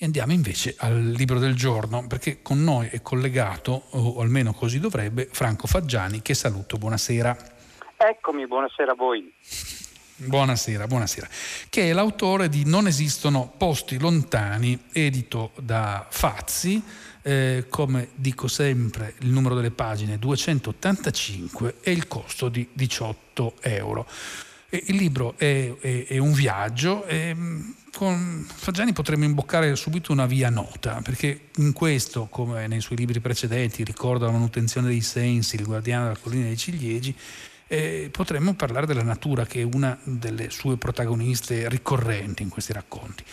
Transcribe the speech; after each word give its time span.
E 0.00 0.04
andiamo 0.04 0.32
invece 0.32 0.76
al 0.78 1.10
libro 1.10 1.40
del 1.40 1.56
giorno, 1.56 2.06
perché 2.06 2.40
con 2.40 2.62
noi 2.62 2.86
è 2.86 3.02
collegato, 3.02 3.86
o 3.90 4.20
almeno 4.20 4.52
così 4.52 4.78
dovrebbe, 4.78 5.28
Franco 5.28 5.66
Faggiani, 5.66 6.22
che 6.22 6.34
saluto. 6.34 6.76
Buonasera. 6.78 7.36
Eccomi, 7.96 8.46
buonasera 8.46 8.92
a 8.92 8.94
voi. 8.94 9.34
Buonasera, 10.14 10.86
buonasera. 10.86 11.26
Che 11.68 11.90
è 11.90 11.92
l'autore 11.92 12.48
di 12.48 12.62
Non 12.64 12.86
esistono 12.86 13.52
posti 13.56 13.98
lontani, 13.98 14.84
edito 14.92 15.50
da 15.56 16.06
Fazzi, 16.08 16.80
eh, 17.22 17.66
come 17.68 18.10
dico 18.14 18.46
sempre, 18.46 19.14
il 19.22 19.30
numero 19.30 19.56
delle 19.56 19.72
pagine 19.72 20.16
285 20.16 21.78
e 21.80 21.90
il 21.90 22.06
costo 22.06 22.48
di 22.48 22.68
18 22.72 23.54
euro. 23.62 24.06
E 24.70 24.82
il 24.86 24.96
libro 24.96 25.34
è, 25.36 25.74
è, 25.80 26.06
è 26.06 26.18
un 26.18 26.32
viaggio. 26.32 27.04
E, 27.06 27.34
con 27.98 28.46
Faggiani 28.46 28.92
potremmo 28.92 29.24
imboccare 29.24 29.74
subito 29.74 30.12
una 30.12 30.26
via 30.26 30.50
nota, 30.50 31.00
perché 31.02 31.48
in 31.56 31.72
questo, 31.72 32.26
come 32.26 32.68
nei 32.68 32.80
suoi 32.80 32.98
libri 32.98 33.18
precedenti, 33.18 33.82
ricordo 33.82 34.26
la 34.26 34.30
manutenzione 34.30 34.88
dei 34.88 35.00
sensi, 35.00 35.56
il 35.56 35.64
guardiano 35.64 36.04
della 36.04 36.18
collina 36.18 36.44
dei 36.44 36.56
ciliegi, 36.56 37.12
eh, 37.66 38.08
potremmo 38.12 38.54
parlare 38.54 38.86
della 38.86 39.02
natura, 39.02 39.46
che 39.46 39.62
è 39.62 39.64
una 39.64 39.98
delle 40.04 40.50
sue 40.50 40.76
protagoniste 40.76 41.68
ricorrenti 41.68 42.42
in 42.44 42.48
questi 42.50 42.72
racconti. 42.72 43.24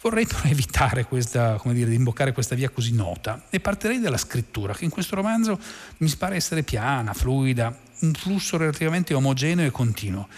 Vorrei 0.00 0.24
però 0.24 0.42
evitare 0.44 1.04
questa, 1.04 1.60
dire, 1.64 1.90
di 1.90 1.96
imboccare 1.96 2.32
questa 2.32 2.54
via 2.54 2.68
così 2.68 2.92
nota 2.94 3.46
e 3.50 3.58
partirei 3.58 3.98
dalla 3.98 4.18
scrittura, 4.18 4.72
che 4.72 4.84
in 4.84 4.90
questo 4.90 5.16
romanzo 5.16 5.58
mi 5.98 6.14
pare 6.16 6.36
essere 6.36 6.62
piana, 6.62 7.12
fluida, 7.12 7.76
un 8.02 8.12
flusso 8.12 8.56
relativamente 8.56 9.14
omogeneo 9.14 9.66
e 9.66 9.70
continuo. 9.70 10.28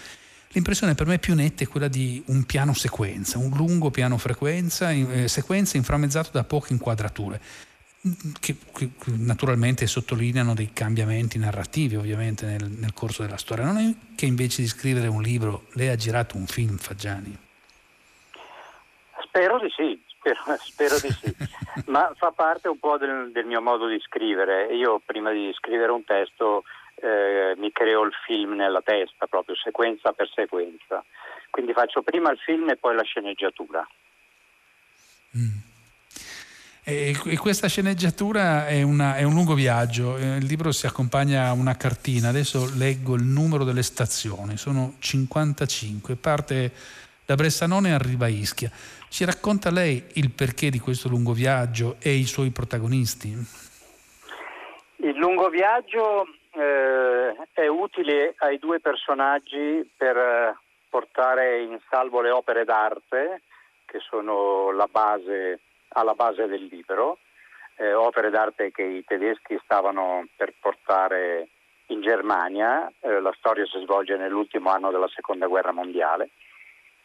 L'impressione 0.51 0.95
per 0.95 1.05
me 1.05 1.19
più 1.19 1.35
netta 1.35 1.63
è 1.63 1.67
quella 1.67 1.87
di 1.87 2.23
un 2.27 2.43
piano 2.43 2.73
sequenza, 2.73 3.37
un 3.37 3.51
lungo 3.55 3.91
piano 3.91 4.17
frequenza, 4.17 4.89
eh, 4.89 5.27
sequenza 5.27 5.77
inframmezzato 5.77 6.31
da 6.31 6.43
poche 6.43 6.73
inquadrature, 6.73 7.39
che, 8.39 8.55
che, 8.73 8.89
naturalmente 9.17 9.85
sottolineano 9.85 10.55
dei 10.55 10.71
cambiamenti 10.73 11.37
narrativi 11.37 11.97
ovviamente 11.97 12.47
nel, 12.47 12.67
nel, 12.67 12.93
corso 12.93 13.21
della 13.21 13.37
storia. 13.37 13.63
Non 13.63 13.77
è 13.77 13.93
che 14.15 14.25
invece 14.25 14.63
di 14.63 14.67
scrivere 14.67 15.05
un 15.05 15.21
libro 15.21 15.65
lei 15.73 15.89
ha 15.89 15.95
girato 15.95 16.35
un 16.35 16.47
film, 16.47 16.77
Faggiani? 16.77 17.37
Spero 19.21 19.59
di 19.59 19.69
sì, 19.75 20.01
spero, 20.07 20.39
spero 20.65 20.95
di 20.99 21.11
sì, 21.11 21.35
ma 21.91 22.11
fa 22.15 22.31
parte 22.31 22.69
un 22.69 22.79
po' 22.79 22.97
del, 22.97 23.29
del 23.31 23.45
mio 23.45 23.61
modo 23.61 23.87
di 23.87 23.99
scrivere. 23.99 24.73
Io 24.73 24.99
prima 25.05 25.31
di 25.31 25.51
scrivere 25.53 25.91
un 25.91 26.03
testo 26.03 26.63
eh, 27.01 27.53
mi 27.57 27.71
creo 27.71 28.03
il 28.03 28.13
film 28.25 28.53
nella 28.53 28.81
testa, 28.81 29.27
proprio 29.27 29.55
sequenza 29.55 30.11
per 30.13 30.29
sequenza. 30.33 31.03
Quindi 31.49 31.73
faccio 31.73 32.01
prima 32.01 32.31
il 32.31 32.37
film 32.37 32.69
e 32.69 32.77
poi 32.77 32.95
la 32.95 33.03
sceneggiatura. 33.03 33.87
Mm. 35.37 35.67
E, 36.83 37.15
e, 37.23 37.37
questa 37.37 37.67
sceneggiatura 37.67 38.67
è, 38.67 38.81
una, 38.81 39.15
è, 39.15 39.23
un 39.23 39.33
lungo 39.33 39.53
viaggio, 39.53 40.17
il 40.17 40.45
libro 40.45 40.71
si 40.71 40.87
accompagna 40.87 41.45
a 41.45 41.51
una 41.51 41.75
cartina, 41.75 42.29
adesso 42.29 42.67
leggo 42.75 43.13
il 43.13 43.23
numero 43.23 43.63
delle 43.63 43.83
stazioni, 43.83 44.57
sono 44.57 44.95
55, 44.97 46.15
parte 46.15 46.71
da 47.25 47.35
Bressanone 47.35 47.93
arriva 47.93 48.25
a 48.25 48.29
Ischia. 48.29 48.71
Ci 49.07 49.23
racconta 49.23 49.69
lei 49.69 50.03
il 50.13 50.31
perché 50.31 50.71
di 50.71 50.79
questo 50.79 51.09
lungo 51.09 51.31
viaggio 51.31 51.97
e 51.99 52.13
i 52.13 52.25
suoi 52.25 52.49
protagonisti? 52.49 53.37
Il 54.95 55.15
lungo 55.15 55.49
viaggio 55.49 56.25
eh, 56.51 57.35
è 57.53 57.67
utile 57.67 58.33
ai 58.37 58.57
due 58.57 58.79
personaggi 58.79 59.89
per 59.95 60.17
eh, 60.17 60.57
portare 60.89 61.61
in 61.61 61.79
salvo 61.89 62.21
le 62.21 62.31
opere 62.31 62.65
d'arte 62.65 63.41
che 63.85 63.99
sono 63.99 64.71
la 64.71 64.87
base, 64.89 65.59
alla 65.89 66.13
base 66.13 66.47
del 66.47 66.65
libro, 66.65 67.17
eh, 67.77 67.93
opere 67.93 68.29
d'arte 68.29 68.71
che 68.71 68.83
i 68.83 69.03
tedeschi 69.03 69.59
stavano 69.63 70.27
per 70.35 70.53
portare 70.59 71.47
in 71.87 72.01
Germania, 72.01 72.91
eh, 72.99 73.19
la 73.19 73.33
storia 73.37 73.65
si 73.65 73.79
svolge 73.79 74.15
nell'ultimo 74.15 74.69
anno 74.69 74.91
della 74.91 75.07
seconda 75.07 75.47
guerra 75.47 75.71
mondiale. 75.71 76.29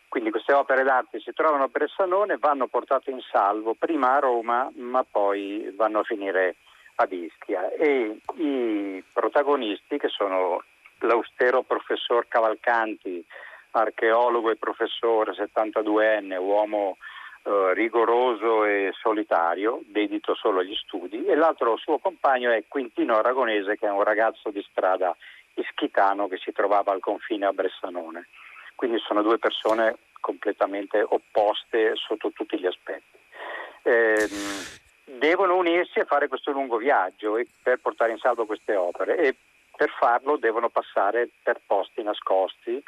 Quindi 0.08 0.30
queste 0.30 0.52
opere 0.52 0.84
d'arte 0.84 1.20
si 1.20 1.32
trovano 1.32 1.64
a 1.64 1.68
Bressanone, 1.68 2.36
vanno 2.38 2.68
portate 2.68 3.10
in 3.10 3.20
salvo 3.32 3.74
prima 3.74 4.14
a 4.14 4.20
Roma, 4.20 4.70
ma 4.76 5.04
poi 5.04 5.72
vanno 5.74 6.00
a 6.00 6.04
finire 6.04 6.56
ad 6.96 7.12
Ischia 7.12 7.70
e 7.72 8.18
i 8.36 9.04
protagonisti 9.12 9.98
che 9.98 10.08
sono 10.08 10.62
l'austero 11.00 11.62
professor 11.62 12.26
Cavalcanti, 12.28 13.24
archeologo 13.72 14.50
e 14.50 14.56
professore 14.56 15.32
72enne, 15.32 16.36
uomo 16.38 16.96
eh, 17.42 17.74
rigoroso 17.74 18.64
e 18.64 18.92
solitario, 19.00 19.80
dedito 19.86 20.34
solo 20.34 20.60
agli 20.60 20.74
studi, 20.74 21.24
e 21.24 21.34
l'altro 21.34 21.76
suo 21.76 21.98
compagno 21.98 22.50
è 22.50 22.64
Quintino 22.68 23.16
Aragonese 23.16 23.76
che 23.76 23.86
è 23.86 23.90
un 23.90 24.02
ragazzo 24.02 24.50
di 24.50 24.64
strada 24.70 25.14
ischitano 25.54 26.28
che 26.28 26.38
si 26.38 26.52
trovava 26.52 26.92
al 26.92 27.00
confine 27.00 27.46
a 27.46 27.52
Bressanone. 27.52 28.28
Quindi 28.74 28.98
sono 28.98 29.22
due 29.22 29.38
persone 29.38 29.96
completamente 30.20 31.00
opposte 31.00 31.92
sotto 31.96 32.30
tutti 32.32 32.58
gli 32.58 32.66
aspetti. 32.66 33.18
Eh, 33.82 34.28
devono 35.04 35.56
unirsi 35.56 35.98
e 35.98 36.04
fare 36.04 36.28
questo 36.28 36.50
lungo 36.50 36.76
viaggio 36.76 37.38
per 37.62 37.78
portare 37.78 38.12
in 38.12 38.18
salvo 38.18 38.46
queste 38.46 38.74
opere. 38.74 39.18
E 39.18 39.36
per 39.76 39.90
farlo 39.90 40.36
devono 40.36 40.68
passare 40.68 41.28
per 41.42 41.60
posti 41.66 42.02
nascosti 42.02 42.82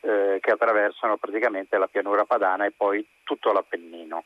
eh, 0.00 0.38
che 0.40 0.50
attraversano 0.50 1.16
praticamente 1.16 1.78
la 1.78 1.86
pianura 1.86 2.24
padana 2.24 2.66
e 2.66 2.72
poi 2.76 3.06
tutto 3.22 3.52
l'Appennino. 3.52 4.24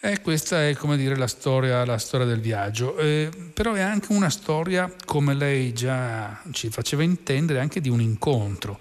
E 0.00 0.20
questa 0.20 0.68
è 0.68 0.74
come 0.76 0.96
dire 0.96 1.16
la 1.16 1.26
storia, 1.26 1.84
la 1.84 1.98
storia 1.98 2.26
del 2.26 2.40
viaggio, 2.40 2.96
eh, 2.98 3.30
però 3.52 3.72
è 3.72 3.80
anche 3.80 4.12
una 4.12 4.30
storia, 4.30 4.88
come 5.04 5.34
lei 5.34 5.72
già 5.72 6.40
ci 6.52 6.70
faceva 6.70 7.02
intendere, 7.02 7.58
anche 7.58 7.80
di 7.80 7.88
un 7.88 8.00
incontro 8.00 8.78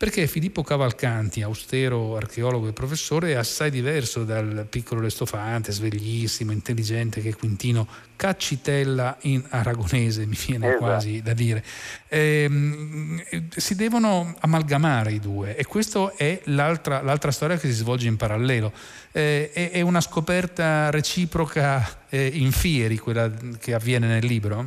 perché 0.00 0.26
Filippo 0.26 0.62
Cavalcanti, 0.62 1.42
austero 1.42 2.16
archeologo 2.16 2.66
e 2.66 2.72
professore, 2.72 3.32
è 3.32 3.34
assai 3.34 3.70
diverso 3.70 4.24
dal 4.24 4.66
piccolo 4.70 5.02
restofante, 5.02 5.72
sveglissimo, 5.72 6.52
intelligente 6.52 7.20
che 7.20 7.34
Quintino 7.34 7.86
Caccitella 8.16 9.18
in 9.24 9.44
aragonese, 9.50 10.24
mi 10.24 10.38
viene 10.46 10.68
esatto. 10.68 10.84
quasi 10.84 11.20
da 11.20 11.34
dire. 11.34 11.62
Ehm, 12.08 13.22
si 13.50 13.74
devono 13.74 14.34
amalgamare 14.40 15.12
i 15.12 15.20
due 15.20 15.54
e 15.54 15.66
questa 15.66 16.14
è 16.16 16.40
l'altra, 16.44 17.02
l'altra, 17.02 17.30
storia 17.30 17.58
che 17.58 17.66
si 17.66 17.74
svolge 17.74 18.08
in 18.08 18.16
parallelo. 18.16 18.72
Eh, 19.12 19.50
è, 19.52 19.70
è, 19.72 19.80
una 19.82 20.00
scoperta 20.00 20.88
reciproca 20.88 22.06
eh, 22.08 22.26
in 22.26 22.52
fieri 22.52 22.96
quella 22.96 23.30
che 23.60 23.74
avviene 23.74 24.06
nel 24.06 24.24
libro? 24.24 24.64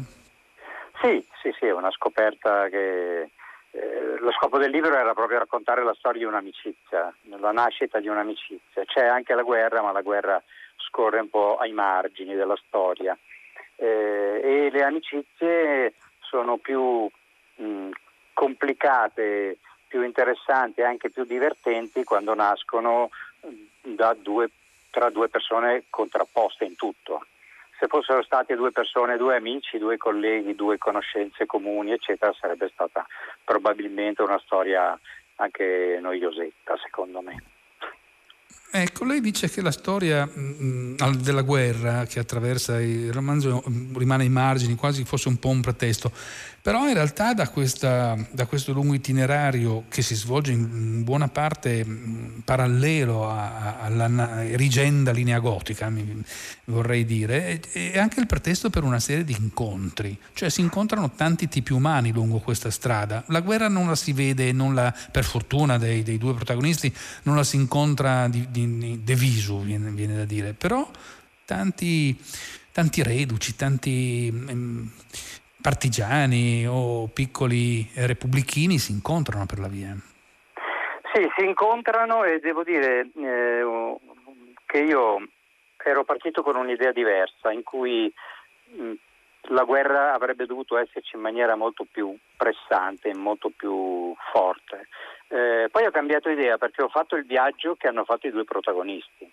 Sì, 1.02 1.26
sì, 1.42 1.50
sì, 1.58 1.66
è 1.66 1.74
una 1.74 1.90
scoperta 1.90 2.70
che 2.70 3.32
eh, 3.76 4.18
lo 4.20 4.32
scopo 4.32 4.60
del 4.60 4.70
libro 4.70 4.96
era 4.96 5.14
proprio 5.16 5.40
raccontare 5.40 5.84
la 5.84 5.96
storia 5.96 6.20
di 6.20 6.28
un'amicizia, 6.28 7.12
la 7.40 7.52
nascita 7.52 8.00
di 8.00 8.08
un'amicizia. 8.08 8.86
C'è 8.86 9.06
anche 9.06 9.34
la 9.34 9.42
guerra, 9.42 9.82
ma 9.82 9.92
la 9.92 10.02
guerra 10.02 10.42
scorre 10.78 11.20
un 11.20 11.30
po' 11.30 11.58
ai 11.58 11.72
margini 11.72 12.36
della 12.36 12.58
storia. 12.68 13.18
Eh, 13.76 14.42
e 14.44 14.70
le 14.72 14.84
amicizie 14.84 15.94
sono 16.20 16.58
più 16.58 17.10
mh, 17.56 17.90
complicate, 18.34 19.58
più 19.88 20.04
interessanti 20.04 20.82
e 20.82 20.86
anche 20.86 21.10
più 21.10 21.26
divertenti 21.26 22.04
quando 22.04 22.36
nascono 22.36 23.10
due, 24.22 24.50
tra 24.92 25.10
due 25.10 25.30
persone 25.30 25.86
contrapposte 25.90 26.64
in 26.64 26.76
tutto 26.76 27.26
se 27.84 27.90
fossero 27.90 28.24
state 28.24 28.56
due 28.56 28.72
persone, 28.72 29.18
due 29.18 29.36
amici, 29.36 29.78
due 29.78 29.98
colleghi, 29.98 30.56
due 30.56 30.78
conoscenze 30.78 31.46
comuni, 31.46 31.92
eccetera, 31.92 32.34
sarebbe 32.40 32.70
stata 32.72 33.06
probabilmente 33.54 34.24
una 34.24 34.40
storia 34.40 35.00
anche 35.36 36.00
noiosetta, 36.02 36.76
secondo 36.84 37.22
me. 37.22 37.53
Ecco, 38.76 39.06
lei 39.06 39.22
dice 39.22 39.52
che 39.52 39.62
la 39.62 39.70
storia 39.70 40.26
mh, 40.26 40.42
mm, 40.64 40.96
della 41.18 41.44
guerra 41.44 42.08
che 42.08 42.18
attraversa 42.18 42.82
il 42.82 43.14
romanzo 43.14 43.64
mm, 43.70 43.96
rimane 43.96 44.24
ai 44.24 44.30
margini, 44.30 44.74
quasi 44.74 45.04
fosse 45.04 45.28
un 45.28 45.38
po' 45.38 45.50
un 45.50 45.62
pretesto, 45.62 46.12
però 46.60 46.88
in 46.88 46.96
realtà 46.96 47.36
da, 47.36 47.50
questa, 47.50 48.18
da 48.32 48.48
questo 48.48 48.74
lungo 48.74 48.96
itinerario 48.96 49.84
che 49.90 50.02
si 50.02 50.16
svolge 50.16 50.54
in 50.54 51.04
buona 51.04 51.28
parte 51.28 51.86
mh, 51.86 51.92
mm, 51.92 52.40
parallelo 52.46 53.30
alla 53.30 54.42
rigenda 54.56 55.12
linea 55.12 55.38
gotica, 55.38 55.90
mi, 55.90 56.24
vorrei 56.66 57.06
dire, 57.06 57.60
è, 57.60 57.92
è 57.92 58.00
anche 58.00 58.20
il 58.22 58.26
pretesto 58.28 58.70
per 58.70 58.84
una 58.84 59.00
serie 59.00 59.24
di 59.24 59.36
incontri, 59.38 60.18
cioè 60.34 60.50
si 60.50 60.62
incontrano 60.62 61.12
tanti 61.12 61.48
tipi 61.48 61.74
umani 61.74 62.12
lungo 62.12 62.40
questa 62.40 62.72
strada. 62.72 63.24
La 63.28 63.42
guerra 63.42 63.68
non 63.68 63.88
la 63.88 63.96
si 63.96 64.14
vede, 64.14 64.52
la, 64.54 64.94
per 65.12 65.26
fortuna 65.26 65.78
dei, 65.78 66.02
dei, 66.02 66.18
due 66.18 66.34
protagonisti, 66.34 66.94
non 67.24 67.36
la 67.36 67.44
si 67.44 67.58
incontra 67.58 68.28
di, 68.30 68.48
di 68.50 68.62
de 68.68 69.16
visu, 69.16 69.62
viene, 69.62 69.92
viene, 69.92 70.16
da 70.16 70.26
dire, 70.26 70.54
però 70.54 70.88
tanti, 71.46 72.18
tanti 72.72 73.04
reduci, 73.04 73.56
tanti 73.56 74.30
um, 74.32 74.90
partigiani 75.62 76.66
o 76.68 77.08
piccoli 77.08 77.90
repubblichini 77.96 78.78
si 78.78 78.92
incontrano 78.92 79.46
per 79.46 79.60
la 79.60 79.68
via. 79.68 79.96
Sì, 81.14 81.30
si 81.38 81.46
incontrano 81.46 82.24
e 82.24 82.40
devo 82.40 82.64
dire 82.64 83.08
eh, 83.16 83.98
che 84.66 84.80
io 84.80 85.28
ero 85.84 86.04
partito 86.04 86.42
con 86.42 86.56
un'idea 86.56 86.92
diversa 86.92 87.52
in 87.52 87.62
cui 87.64 88.12
mh, 88.70 88.94
la 89.50 89.64
guerra 89.64 90.14
avrebbe 90.14 90.46
dovuto 90.46 90.78
esserci 90.78 91.16
in 91.16 91.22
maniera 91.22 91.56
molto 91.56 91.86
più 91.90 92.18
pressante, 92.36 93.14
molto 93.14 93.52
più 93.56 94.16
forte. 94.32 94.88
Eh, 95.28 95.70
poi 95.72 95.86
ho 95.86 95.92
cambiato 95.92 96.30
idea 96.30 96.58
perché 96.58 96.82
ho 96.84 96.90
fatto 96.90 97.16
il 97.16 97.26
viaggio 97.26 97.76
che 97.76 97.88
hanno 97.88 98.04
fatto 98.04 98.28
i 98.28 98.32
due 98.32 98.44
protagonisti. 98.44 99.32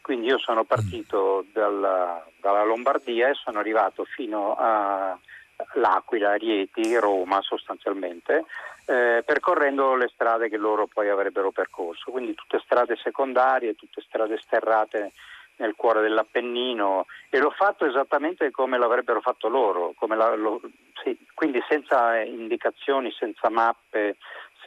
Quindi 0.00 0.28
io 0.28 0.38
sono 0.38 0.64
partito 0.64 1.44
dalla, 1.52 2.24
dalla 2.40 2.64
Lombardia 2.64 3.28
e 3.28 3.34
sono 3.34 3.58
arrivato 3.58 4.04
fino 4.04 4.56
all'Aquila, 4.56 6.34
Rieti, 6.34 6.96
Roma 6.96 7.40
sostanzialmente, 7.42 8.44
eh, 8.86 9.22
percorrendo 9.24 9.94
le 9.94 10.10
strade 10.12 10.48
che 10.48 10.56
loro 10.56 10.86
poi 10.86 11.10
avrebbero 11.10 11.50
percorso. 11.50 12.10
Quindi 12.10 12.34
tutte 12.34 12.60
strade 12.64 12.96
secondarie, 12.96 13.76
tutte 13.76 14.00
strade 14.00 14.38
sterrate 14.38 15.12
nel 15.56 15.74
cuore 15.76 16.00
dell'Appennino 16.00 17.06
e 17.28 17.38
l'ho 17.38 17.50
fatto 17.50 17.84
esattamente 17.84 18.50
come 18.50 18.78
l'avrebbero 18.78 19.20
fatto 19.20 19.48
loro, 19.48 19.94
la, 20.08 20.34
lo, 20.34 20.60
sì, 21.04 21.16
quindi 21.34 21.62
senza 21.68 22.18
indicazioni, 22.20 23.12
senza 23.12 23.50
mappe, 23.50 24.16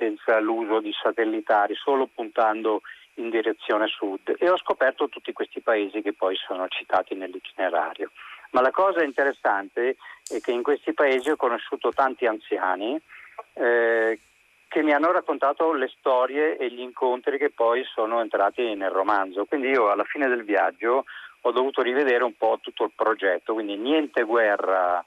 senza 0.03 0.39
l'uso 0.39 0.81
di 0.81 0.91
satellitari, 0.91 1.75
solo 1.75 2.09
puntando 2.13 2.81
in 3.15 3.29
direzione 3.29 3.87
sud 3.87 4.35
e 4.37 4.49
ho 4.49 4.57
scoperto 4.57 5.07
tutti 5.07 5.31
questi 5.31 5.61
paesi 5.61 6.01
che 6.01 6.13
poi 6.13 6.35
sono 6.35 6.67
citati 6.67 7.15
nell'itinerario. 7.15 8.11
Ma 8.51 8.61
la 8.61 8.71
cosa 8.71 9.03
interessante 9.03 9.95
è 10.27 10.39
che 10.41 10.51
in 10.51 10.61
questi 10.61 10.93
paesi 10.93 11.29
ho 11.29 11.35
conosciuto 11.35 11.91
tanti 11.91 12.25
anziani 12.25 12.99
eh, 13.53 14.19
che 14.67 14.83
mi 14.83 14.91
hanno 14.91 15.11
raccontato 15.11 15.73
le 15.73 15.91
storie 15.97 16.57
e 16.57 16.69
gli 16.69 16.81
incontri 16.81 17.37
che 17.37 17.51
poi 17.51 17.83
sono 17.85 18.19
entrati 18.19 18.73
nel 18.75 18.89
romanzo. 18.89 19.45
Quindi 19.45 19.69
io 19.69 19.89
alla 19.89 20.03
fine 20.03 20.27
del 20.27 20.43
viaggio 20.43 21.05
ho 21.41 21.51
dovuto 21.51 21.81
rivedere 21.81 22.23
un 22.23 22.35
po' 22.35 22.59
tutto 22.61 22.83
il 22.83 22.91
progetto, 22.95 23.53
quindi 23.53 23.75
niente 23.75 24.23
guerra 24.23 25.03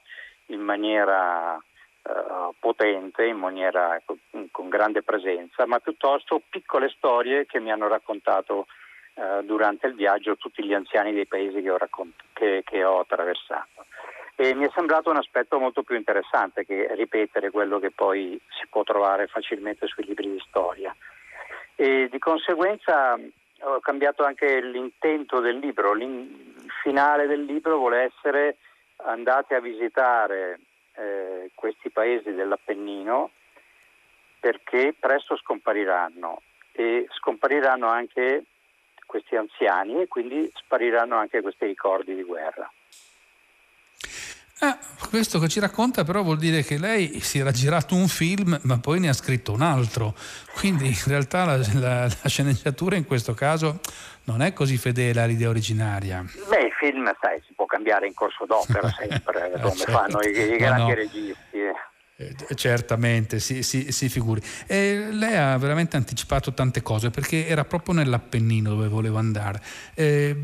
in 0.47 0.61
maniera 0.61 1.61
uh, 2.07 2.53
potente, 2.59 3.25
in 3.25 3.37
maniera 3.37 3.95
ecco, 3.95 4.17
con 4.51 4.69
grande 4.69 5.03
presenza, 5.03 5.65
ma 5.65 5.79
piuttosto 5.79 6.41
piccole 6.49 6.89
storie 6.89 7.45
che 7.45 7.59
mi 7.59 7.71
hanno 7.71 7.87
raccontato 7.87 8.67
uh, 9.15 9.43
durante 9.43 9.87
il 9.87 9.95
viaggio 9.95 10.37
tutti 10.37 10.63
gli 10.63 10.73
anziani 10.73 11.13
dei 11.13 11.25
paesi 11.25 11.61
che 11.61 11.69
ho, 11.69 11.77
raccont- 11.77 12.23
che, 12.33 12.61
che 12.65 12.83
ho 12.83 12.99
attraversato 12.99 13.85
e 14.39 14.53
mi 14.53 14.65
è 14.65 14.71
sembrato 14.75 15.09
un 15.09 15.17
aspetto 15.17 15.57
molto 15.57 15.81
più 15.81 15.95
interessante 15.95 16.63
che 16.63 16.93
ripetere 16.93 17.49
quello 17.49 17.79
che 17.79 17.89
poi 17.89 18.39
si 18.49 18.67
può 18.67 18.83
trovare 18.83 19.25
facilmente 19.25 19.87
sui 19.87 20.05
libri 20.05 20.29
di 20.29 20.43
storia. 20.47 20.95
E 21.75 22.07
di 22.07 22.19
conseguenza 22.19 23.17
ho 23.61 23.79
cambiato 23.79 24.23
anche 24.23 24.61
l'intento 24.61 25.39
del 25.39 25.57
libro, 25.57 25.93
il 25.93 26.63
finale 26.83 27.25
del 27.25 27.45
libro 27.45 27.77
vuole 27.77 28.11
essere 28.13 28.57
andate 28.97 29.55
a 29.55 29.59
visitare 29.59 30.59
eh, 30.97 31.51
questi 31.53 31.89
paesi 31.89 32.33
dell'Appennino 32.33 33.31
perché 34.39 34.95
presto 34.97 35.37
scompariranno 35.37 36.41
e 36.71 37.07
scompariranno 37.19 37.87
anche 37.87 38.43
questi 39.05 39.35
anziani 39.35 40.01
e 40.01 40.07
quindi 40.07 40.51
spariranno 40.53 41.15
anche 41.15 41.41
questi 41.41 41.65
ricordi 41.65 42.13
di 42.13 42.23
guerra. 42.23 42.69
Ah, 44.59 44.77
questo 45.09 45.37
che 45.37 45.47
ci 45.47 45.59
racconta 45.59 46.03
però 46.03 46.23
vuol 46.23 46.39
dire 46.39 46.63
che 46.63 46.79
lei 46.79 47.19
si 47.19 47.37
era 47.37 47.51
girato 47.51 47.93
un 47.93 48.07
film 48.07 48.59
ma 48.63 48.79
poi 48.79 48.99
ne 48.99 49.09
ha 49.09 49.13
scritto 49.13 49.51
un 49.51 49.61
altro, 49.61 50.15
quindi 50.55 50.87
in 50.87 51.03
realtà 51.05 51.45
la, 51.45 51.57
la, 51.73 52.01
la 52.05 52.27
sceneggiatura 52.29 52.95
in 52.95 53.05
questo 53.05 53.35
caso 53.35 53.79
non 54.27 54.41
è 54.41 54.53
così 54.53 54.77
fedele 54.77 55.21
all'idea 55.21 55.49
originaria. 55.49 56.23
Beh, 56.49 56.61
il 56.63 56.73
film 56.77 57.11
sai, 57.19 57.41
si 57.45 57.53
può 57.53 57.65
cambiare 57.65 58.07
in 58.07 58.13
corso 58.13 58.45
d'opera 58.45 58.89
sempre, 58.97 59.51
come 59.59 59.75
certo. 59.75 59.91
fanno 59.91 60.21
i, 60.21 60.29
i 60.29 60.57
grandi 60.57 60.81
no, 60.81 60.87
no. 60.87 60.93
registi. 60.93 61.57
Eh. 61.57 61.73
Eh, 62.19 62.35
certamente, 62.55 63.39
si, 63.39 63.61
si, 63.61 63.91
si 63.91 64.09
figuri. 64.09 64.41
E 64.65 65.09
lei 65.11 65.35
ha 65.35 65.55
veramente 65.57 65.97
anticipato 65.97 66.51
tante 66.51 66.81
cose 66.81 67.11
perché 67.11 67.47
era 67.47 67.63
proprio 67.63 67.93
nell'Appennino 67.93 68.69
dove 68.71 68.87
voleva 68.87 69.19
andare. 69.19 69.61
Eh, 69.93 70.35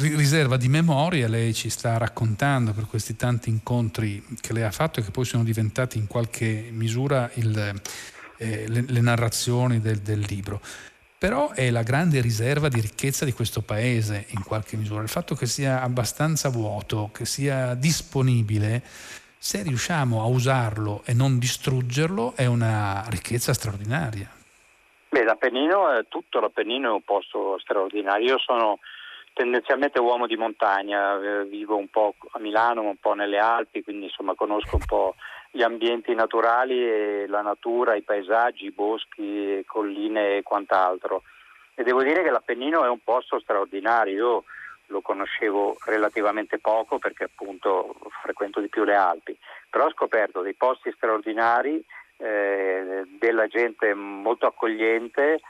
riserva 0.00 0.56
di 0.56 0.68
memoria, 0.68 1.28
lei 1.28 1.54
ci 1.54 1.70
sta 1.70 1.96
raccontando 1.96 2.72
per 2.72 2.86
questi 2.86 3.14
tanti 3.16 3.50
incontri 3.50 4.22
che 4.40 4.52
lei 4.52 4.64
ha 4.64 4.70
fatto 4.72 5.00
e 5.00 5.04
che 5.04 5.10
poi 5.12 5.24
sono 5.24 5.44
diventati 5.44 5.96
in 5.96 6.06
qualche 6.06 6.68
misura 6.72 7.30
il, 7.34 7.80
eh, 8.38 8.68
le, 8.68 8.84
le, 8.86 9.00
narrazioni 9.00 9.80
del, 9.80 9.98
del 9.98 10.18
libro 10.18 10.60
però 11.20 11.50
è 11.50 11.68
la 11.70 11.82
grande 11.82 12.22
riserva 12.22 12.68
di 12.68 12.80
ricchezza 12.80 13.26
di 13.26 13.34
questo 13.34 13.60
paese 13.60 14.24
in 14.30 14.42
qualche 14.42 14.78
misura. 14.78 15.02
Il 15.02 15.10
fatto 15.10 15.34
che 15.34 15.44
sia 15.44 15.82
abbastanza 15.82 16.48
vuoto, 16.48 17.10
che 17.12 17.26
sia 17.26 17.74
disponibile, 17.74 18.80
se 19.36 19.62
riusciamo 19.62 20.22
a 20.22 20.24
usarlo 20.24 21.02
e 21.04 21.12
non 21.12 21.38
distruggerlo 21.38 22.32
è 22.34 22.46
una 22.46 23.04
ricchezza 23.10 23.52
straordinaria. 23.52 24.30
Beh, 25.10 25.24
l'Appennino, 25.24 25.90
è 25.92 26.06
tutto 26.08 26.40
l'Appennino 26.40 26.88
è 26.88 26.92
un 26.92 27.02
posto 27.02 27.58
straordinario. 27.58 28.26
Io 28.26 28.38
sono 28.38 28.78
tendenzialmente 29.34 30.00
uomo 30.00 30.26
di 30.26 30.36
montagna, 30.36 31.20
eh, 31.20 31.44
vivo 31.44 31.76
un 31.76 31.88
po' 31.88 32.14
a 32.30 32.38
Milano, 32.38 32.80
un 32.80 32.96
po' 32.96 33.12
nelle 33.12 33.36
Alpi, 33.36 33.82
quindi 33.82 34.06
insomma 34.06 34.34
conosco 34.34 34.76
un 34.76 34.86
po' 34.86 35.16
gli 35.50 35.62
ambienti 35.62 36.14
naturali 36.14 37.26
la 37.26 37.42
natura, 37.42 37.94
i 37.94 38.02
paesaggi, 38.02 38.66
i 38.66 38.70
boschi, 38.70 39.62
colline 39.66 40.36
e 40.36 40.42
quant'altro. 40.42 41.22
E 41.74 41.82
devo 41.82 42.02
dire 42.02 42.22
che 42.22 42.30
l'Appennino 42.30 42.84
è 42.84 42.88
un 42.88 43.02
posto 43.02 43.40
straordinario. 43.40 44.14
Io 44.14 44.44
lo 44.86 45.00
conoscevo 45.00 45.76
relativamente 45.84 46.58
poco 46.58 46.98
perché 46.98 47.24
appunto 47.24 47.94
frequento 48.22 48.60
di 48.60 48.68
più 48.68 48.84
le 48.84 48.94
Alpi, 48.94 49.36
però 49.68 49.86
ho 49.86 49.90
scoperto 49.90 50.42
dei 50.42 50.54
posti 50.54 50.92
straordinari, 50.92 51.82
eh, 52.16 53.04
della 53.18 53.46
gente 53.46 53.94
molto 53.94 54.46
accogliente, 54.46 55.40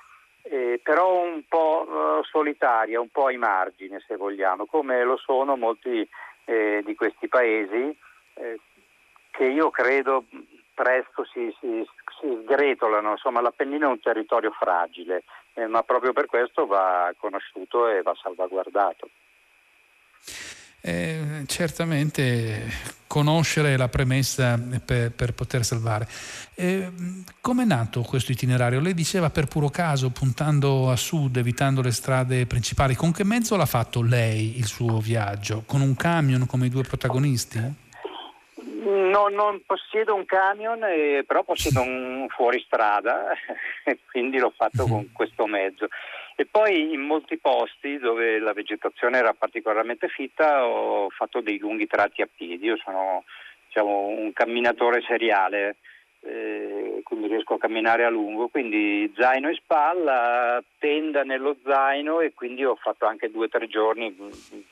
eh, 0.43 0.81
però 0.83 1.23
un 1.23 1.43
po' 1.49 1.87
uh, 1.87 2.25
solitaria, 2.25 3.01
un 3.01 3.11
po' 3.11 3.27
ai 3.27 3.37
margini 3.37 3.99
se 4.07 4.17
vogliamo, 4.17 4.67
come 4.67 5.03
lo 5.05 5.17
sono 5.17 5.57
molti 5.57 6.09
eh, 6.45 6.83
di 6.85 6.95
questi 6.95 7.29
paesi 7.29 7.97
eh, 8.35 8.59
che 9.31 9.45
io 9.45 9.71
credo 9.71 10.25
presto 10.75 11.25
si, 11.33 11.55
si, 11.61 11.87
si 12.21 12.39
sgretolano, 12.43 13.13
insomma 13.13 13.41
l'Appennino 13.41 13.89
è 13.89 13.91
un 13.91 14.01
territorio 14.01 14.51
fragile, 14.51 15.25
eh, 15.55 15.67
ma 15.67 15.83
proprio 15.83 16.13
per 16.13 16.27
questo 16.27 16.67
va 16.67 17.13
conosciuto 17.19 17.89
e 17.89 18.03
va 18.03 18.15
salvaguardato. 18.21 19.09
Eh, 20.83 21.45
certamente 21.47 22.99
conoscere 23.07 23.77
la 23.77 23.89
premessa 23.89 24.59
per, 24.83 25.13
per 25.13 25.35
poter 25.35 25.63
salvare. 25.63 26.09
Eh, 26.55 26.91
Come 27.43 27.65
è 27.65 27.67
nato 27.67 28.01
questo 28.01 28.33
itinerario? 28.33 28.81
Lei 28.81 28.95
diceva 28.95 29.29
per 29.29 29.47
puro 29.47 29.69
caso, 29.69 30.09
puntando 30.09 30.91
a 30.91 30.97
sud, 30.97 31.37
evitando 31.37 31.83
le 31.83 31.91
strade 31.91 32.47
principali. 32.47 32.95
Con 32.95 33.13
che 33.13 33.25
mezzo 33.25 33.57
l'ha 33.57 33.67
fatto 33.67 34.01
lei 34.01 34.57
il 34.59 34.65
suo 34.65 34.99
viaggio? 35.01 35.65
Con 35.67 35.83
un 35.83 35.95
camion 35.97 36.47
come 36.47 36.67
i 36.67 36.71
due 36.71 36.83
protagonisti? 36.83 37.89
No, 39.11 39.27
non 39.27 39.63
possiedo 39.67 40.15
un 40.15 40.25
camion, 40.25 40.85
eh, 40.85 41.25
però 41.27 41.43
possiedo 41.43 41.83
un 41.83 42.27
fuoristrada, 42.29 43.33
quindi 44.11 44.39
l'ho 44.39 44.53
fatto 44.57 44.87
con 44.87 45.11
questo 45.13 45.47
mezzo. 45.47 45.89
E 46.37 46.47
poi 46.47 46.93
in 46.93 47.01
molti 47.01 47.37
posti 47.39 47.99
dove 47.99 48.39
la 48.39 48.53
vegetazione 48.53 49.19
era 49.19 49.35
particolarmente 49.35 50.09
fitta 50.09 50.65
ho 50.65 51.11
fatto 51.11 51.41
dei 51.41 51.59
lunghi 51.59 51.87
tratti 51.87 52.23
a 52.23 52.29
piedi, 52.33 52.65
io 52.67 52.77
sono 52.77 53.25
diciamo, 53.67 54.07
un 54.07 54.33
camminatore 54.33 55.03
seriale, 55.03 55.77
eh, 56.23 57.01
quindi 57.03 57.29
riesco 57.29 57.55
a 57.55 57.59
camminare 57.59 58.05
a 58.05 58.11
lungo, 58.11 58.49
quindi 58.49 59.13
zaino 59.17 59.49
in 59.49 59.55
spalla, 59.55 60.63
tenda 60.79 61.23
nello 61.23 61.57
zaino 61.65 62.21
e 62.21 62.35
quindi 62.35 62.65
ho 62.65 62.77
fatto 62.77 63.07
anche 63.07 63.31
due 63.31 63.47
o 63.47 63.49
tre 63.49 63.67
giorni 63.67 64.15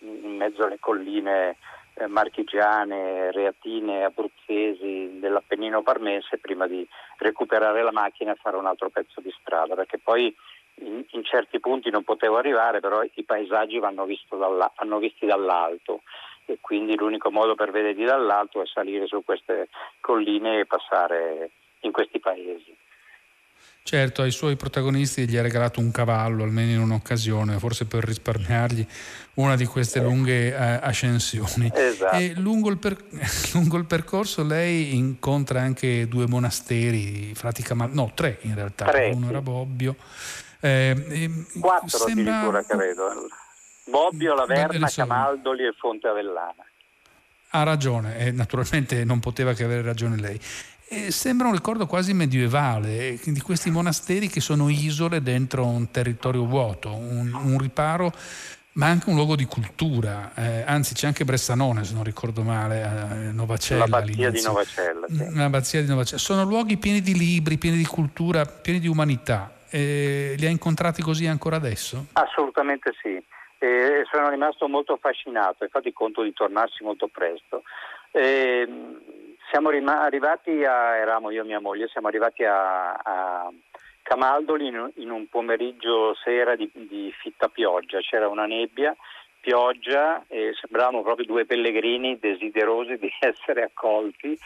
in 0.00 0.36
mezzo 0.36 0.64
alle 0.64 0.78
colline 0.78 1.56
eh, 1.94 2.06
marchigiane, 2.06 3.32
reatine, 3.32 4.04
abruzzesi 4.04 5.18
dell'Appennino 5.18 5.82
parmense 5.82 6.38
prima 6.38 6.66
di 6.66 6.86
recuperare 7.16 7.82
la 7.82 7.92
macchina 7.92 8.32
e 8.32 8.38
fare 8.40 8.56
un 8.56 8.66
altro 8.66 8.90
pezzo 8.90 9.20
di 9.20 9.34
strada, 9.40 9.74
perché 9.74 9.98
poi 9.98 10.34
in, 10.80 11.04
in, 11.10 11.24
certi 11.24 11.58
punti 11.58 11.90
non 11.90 12.04
potevo 12.04 12.36
arrivare, 12.36 12.80
però 12.80 13.02
i 13.02 13.24
paesaggi 13.24 13.78
vanno, 13.78 14.06
dalla, 14.30 14.70
vanno 14.76 14.98
visti 14.98 15.26
dall'alto 15.26 16.02
e 16.52 16.58
quindi 16.60 16.96
l'unico 16.96 17.30
modo 17.30 17.54
per 17.54 17.70
vederli 17.70 18.04
dall'alto 18.04 18.62
è 18.62 18.66
salire 18.66 19.06
su 19.06 19.22
queste 19.24 19.68
colline 20.00 20.60
e 20.60 20.66
passare 20.66 21.50
in 21.80 21.92
questi 21.92 22.18
paesi. 22.18 22.76
Certo, 23.82 24.20
ai 24.20 24.30
suoi 24.30 24.56
protagonisti 24.56 25.26
gli 25.26 25.36
ha 25.36 25.42
regalato 25.42 25.80
un 25.80 25.90
cavallo, 25.90 26.42
almeno 26.42 26.72
in 26.72 26.80
un'occasione, 26.80 27.58
forse 27.58 27.86
per 27.86 28.04
risparmiargli 28.04 28.86
una 29.34 29.56
di 29.56 29.64
queste 29.64 30.02
lunghe 30.02 30.48
eh, 30.48 30.54
ascensioni. 30.54 31.70
Esatto. 31.72 32.16
E 32.16 32.34
lungo 32.36 32.68
il, 32.68 32.76
per- 32.76 33.02
lungo 33.54 33.78
il, 33.78 33.86
percorso 33.86 34.44
lei 34.44 34.94
incontra 34.94 35.60
anche 35.60 36.06
due 36.06 36.26
monasteri, 36.26 37.34
Camal- 37.62 37.92
no, 37.92 38.12
tre 38.14 38.38
in 38.42 38.54
realtà, 38.54 38.84
tre, 38.84 39.10
uno 39.14 39.24
sì. 39.24 39.30
era 39.30 39.40
Bobbio 39.40 39.96
eh, 40.60 41.30
Quattro 41.60 41.88
sembra... 41.88 42.40
addirittura 42.40 42.64
credo. 42.64 43.28
Bobbio, 43.88 44.34
Laverna, 44.34 44.88
Camaldoli 44.88 45.64
e 45.66 45.74
Fonte 45.76 46.08
Avellana. 46.08 46.64
Ha 47.50 47.62
ragione, 47.62 48.18
e 48.18 48.30
naturalmente 48.30 49.04
non 49.04 49.20
poteva 49.20 49.52
che 49.54 49.64
avere 49.64 49.82
ragione 49.82 50.16
lei. 50.16 50.38
E 50.90 51.10
sembra 51.10 51.48
un 51.48 51.52
ricordo 51.52 51.86
quasi 51.86 52.14
medievale 52.14 53.08
eh, 53.08 53.20
di 53.24 53.40
questi 53.40 53.70
monasteri 53.70 54.28
che 54.28 54.40
sono 54.40 54.68
isole 54.68 55.22
dentro 55.22 55.66
un 55.66 55.90
territorio 55.90 56.44
vuoto, 56.46 56.94
un, 56.94 57.32
un 57.32 57.58
riparo 57.58 58.12
ma 58.78 58.86
anche 58.86 59.10
un 59.10 59.16
luogo 59.16 59.34
di 59.34 59.44
cultura, 59.44 60.30
eh, 60.36 60.62
anzi 60.64 60.94
c'è 60.94 61.08
anche 61.08 61.24
Bressanone 61.24 61.82
se 61.82 61.94
non 61.94 62.04
ricordo 62.04 62.42
male, 62.42 62.82
eh, 62.82 63.32
Novacella. 63.32 63.86
L'abbazia 63.86 64.30
di 64.30 64.40
Novacella. 64.40 65.06
Sì. 65.08 65.24
Mm, 65.24 65.36
l'abbazia 65.36 65.80
di 65.80 65.88
Novacella. 65.88 66.18
Sono 66.18 66.44
luoghi 66.44 66.76
pieni 66.76 67.00
di 67.00 67.18
libri, 67.18 67.58
pieni 67.58 67.76
di 67.76 67.84
cultura, 67.84 68.46
pieni 68.46 68.78
di 68.78 68.86
umanità. 68.86 69.52
Eh, 69.68 70.34
li 70.38 70.46
ha 70.46 70.48
incontrati 70.48 71.02
così 71.02 71.26
ancora 71.26 71.56
adesso? 71.56 72.06
Assolutamente 72.12 72.92
sì, 73.02 73.20
e 73.58 74.04
sono 74.10 74.30
rimasto 74.30 74.68
molto 74.68 74.94
affascinato, 74.94 75.64
infatti 75.64 75.92
conto 75.92 76.22
di 76.22 76.32
tornarsi 76.32 76.84
molto 76.84 77.08
presto. 77.08 77.62
E, 78.10 78.66
siamo 79.50 79.70
arrivati 79.70 80.64
a, 80.64 80.96
eravamo 80.96 81.30
io 81.30 81.42
e 81.42 81.46
mia 81.46 81.60
moglie, 81.60 81.88
siamo 81.88 82.08
arrivati 82.08 82.44
a, 82.44 82.92
a 82.92 83.50
Camaldoli 84.02 84.66
in, 84.66 84.90
in 84.96 85.10
un 85.10 85.26
pomeriggio 85.28 86.14
sera 86.14 86.54
di, 86.54 86.70
di, 86.72 87.12
fitta 87.20 87.48
pioggia, 87.48 88.00
c'era 88.00 88.28
una 88.28 88.46
nebbia, 88.46 88.94
pioggia 89.40 90.24
e 90.28 90.52
sembravamo 90.60 91.02
proprio 91.02 91.26
due 91.26 91.46
pellegrini 91.46 92.18
desiderosi 92.18 92.96
di 92.96 93.10
essere 93.20 93.62
accolti 93.62 94.38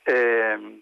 eh, 0.03 0.81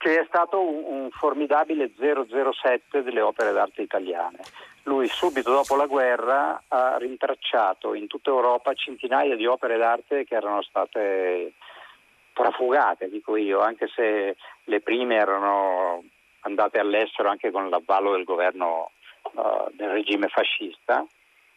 che 0.00 0.20
è 0.20 0.24
stato 0.26 0.58
un, 0.60 0.82
un 0.84 1.10
formidabile 1.10 1.92
007 1.94 3.02
delle 3.02 3.20
opere 3.20 3.52
d'arte 3.52 3.82
italiane 3.82 4.38
lui 4.84 5.08
subito 5.08 5.50
dopo 5.50 5.76
la 5.76 5.86
guerra 5.86 6.62
ha 6.68 6.96
rintracciato 6.96 7.94
in 7.94 8.06
tutta 8.06 8.30
Europa 8.30 8.72
centinaia 8.74 9.36
di 9.36 9.46
opere 9.46 9.76
d'arte 9.76 10.24
che 10.24 10.34
erano 10.34 10.62
state 10.62 11.52
trafugate, 12.32 13.10
dico 13.10 13.36
io, 13.36 13.60
anche 13.60 13.88
se 13.94 14.36
le 14.64 14.80
prime 14.80 15.16
erano 15.16 16.02
andate 16.40 16.78
all'estero 16.78 17.28
anche 17.28 17.50
con 17.50 17.68
l'avvallo 17.68 18.12
del 18.12 18.24
governo 18.24 18.90
uh, 19.32 19.68
del 19.72 19.90
regime 19.90 20.28
fascista. 20.28 21.04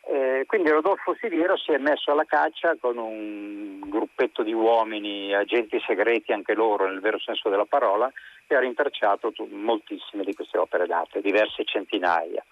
Eh, 0.06 0.44
quindi 0.46 0.70
Rodolfo 0.70 1.16
Siviero 1.18 1.56
si 1.56 1.72
è 1.72 1.78
messo 1.78 2.12
alla 2.12 2.26
caccia 2.26 2.76
con 2.78 2.98
un 2.98 3.63
gruppetto 3.94 4.42
di 4.42 4.54
uomini, 4.54 5.34
agenti 5.34 5.80
segreti 5.86 6.34
anche 6.34 6.56
loro 6.56 6.88
nel 6.88 7.00
vero 7.00 7.20
senso 7.20 7.50
della 7.50 7.66
parola, 7.66 8.12
e 8.48 8.56
ha 8.56 8.60
rintracciato 8.60 9.32
moltissime 9.52 10.24
di 10.24 10.34
queste 10.34 10.58
opere 10.58 10.88
d'arte, 10.88 11.22
diverse 11.22 11.64
centinaia. 11.64 12.44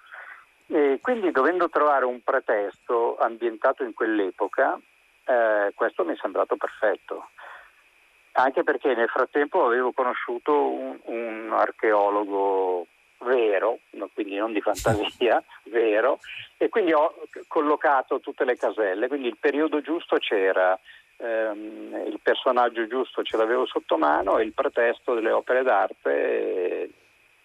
E 0.68 1.00
quindi 1.02 1.32
dovendo 1.32 1.68
trovare 1.70 2.06
un 2.06 2.22
pretesto 2.24 3.18
ambientato 3.18 3.84
in 3.84 3.94
quell'epoca, 3.94 4.80
eh, 5.26 5.72
questo 5.76 6.06
mi 6.06 6.14
è 6.14 6.18
sembrato 6.22 6.56
perfetto. 6.56 7.30
Anche 8.34 8.64
perché 8.64 8.94
nel 8.96 9.10
frattempo 9.10 9.66
avevo 9.66 9.92
conosciuto 9.92 10.70
un, 10.70 10.98
un 11.04 11.52
archeologo 11.52 12.86
vero, 13.24 13.80
quindi 14.14 14.36
non 14.36 14.54
di 14.54 14.62
fantasia, 14.62 15.44
vero, 15.64 16.20
e 16.58 16.70
quindi 16.70 16.94
ho 16.94 17.14
collocato 17.48 18.20
tutte 18.20 18.46
le 18.46 18.56
caselle, 18.56 19.08
quindi 19.08 19.28
il 19.28 19.38
periodo 19.38 19.82
giusto 19.82 20.18
c'era, 20.18 20.80
ehm, 21.22 22.08
il 22.08 22.20
personaggio 22.22 22.88
giusto 22.88 23.24
ce 23.24 23.38
l'avevo 23.38 23.66
sotto 23.66 23.98
mano 23.98 24.38
e 24.38 24.44
il 24.44 24.54
pretesto 24.54 25.14
delle 25.14 25.32
opere 25.32 25.64
d'arte 25.64 26.90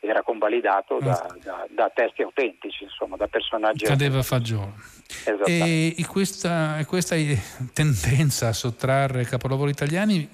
era 0.01 0.23
convalidato 0.23 0.99
da, 1.01 1.29
mm. 1.33 1.41
da, 1.43 1.67
da, 1.69 1.91
testi 1.93 2.23
autentici, 2.23 2.85
insomma, 2.85 3.17
da 3.17 3.27
personaggi. 3.27 3.85
Cadeva 3.85 4.23
fagiolo. 4.23 4.75
E 5.45 5.95
questa, 6.09 6.85
questa, 6.87 7.17
tendenza 7.73 8.49
a 8.49 8.53
sottrarre 8.53 9.25
capolavori 9.25 9.71
italiani 9.71 10.29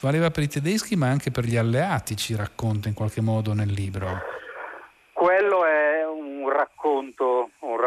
valeva 0.00 0.30
per 0.30 0.42
i 0.44 0.48
tedeschi 0.48 0.96
ma 0.96 1.08
anche 1.08 1.30
per 1.30 1.44
gli 1.44 1.56
alleati, 1.56 2.16
ci 2.16 2.34
racconta 2.34 2.88
in 2.88 2.94
qualche 2.94 3.20
modo 3.20 3.52
nel 3.52 3.70
libro. 3.70 4.20
Quello 5.12 5.64
è 5.64 6.04
un 6.04 6.50
racconto, 6.50 7.50
un 7.60 7.78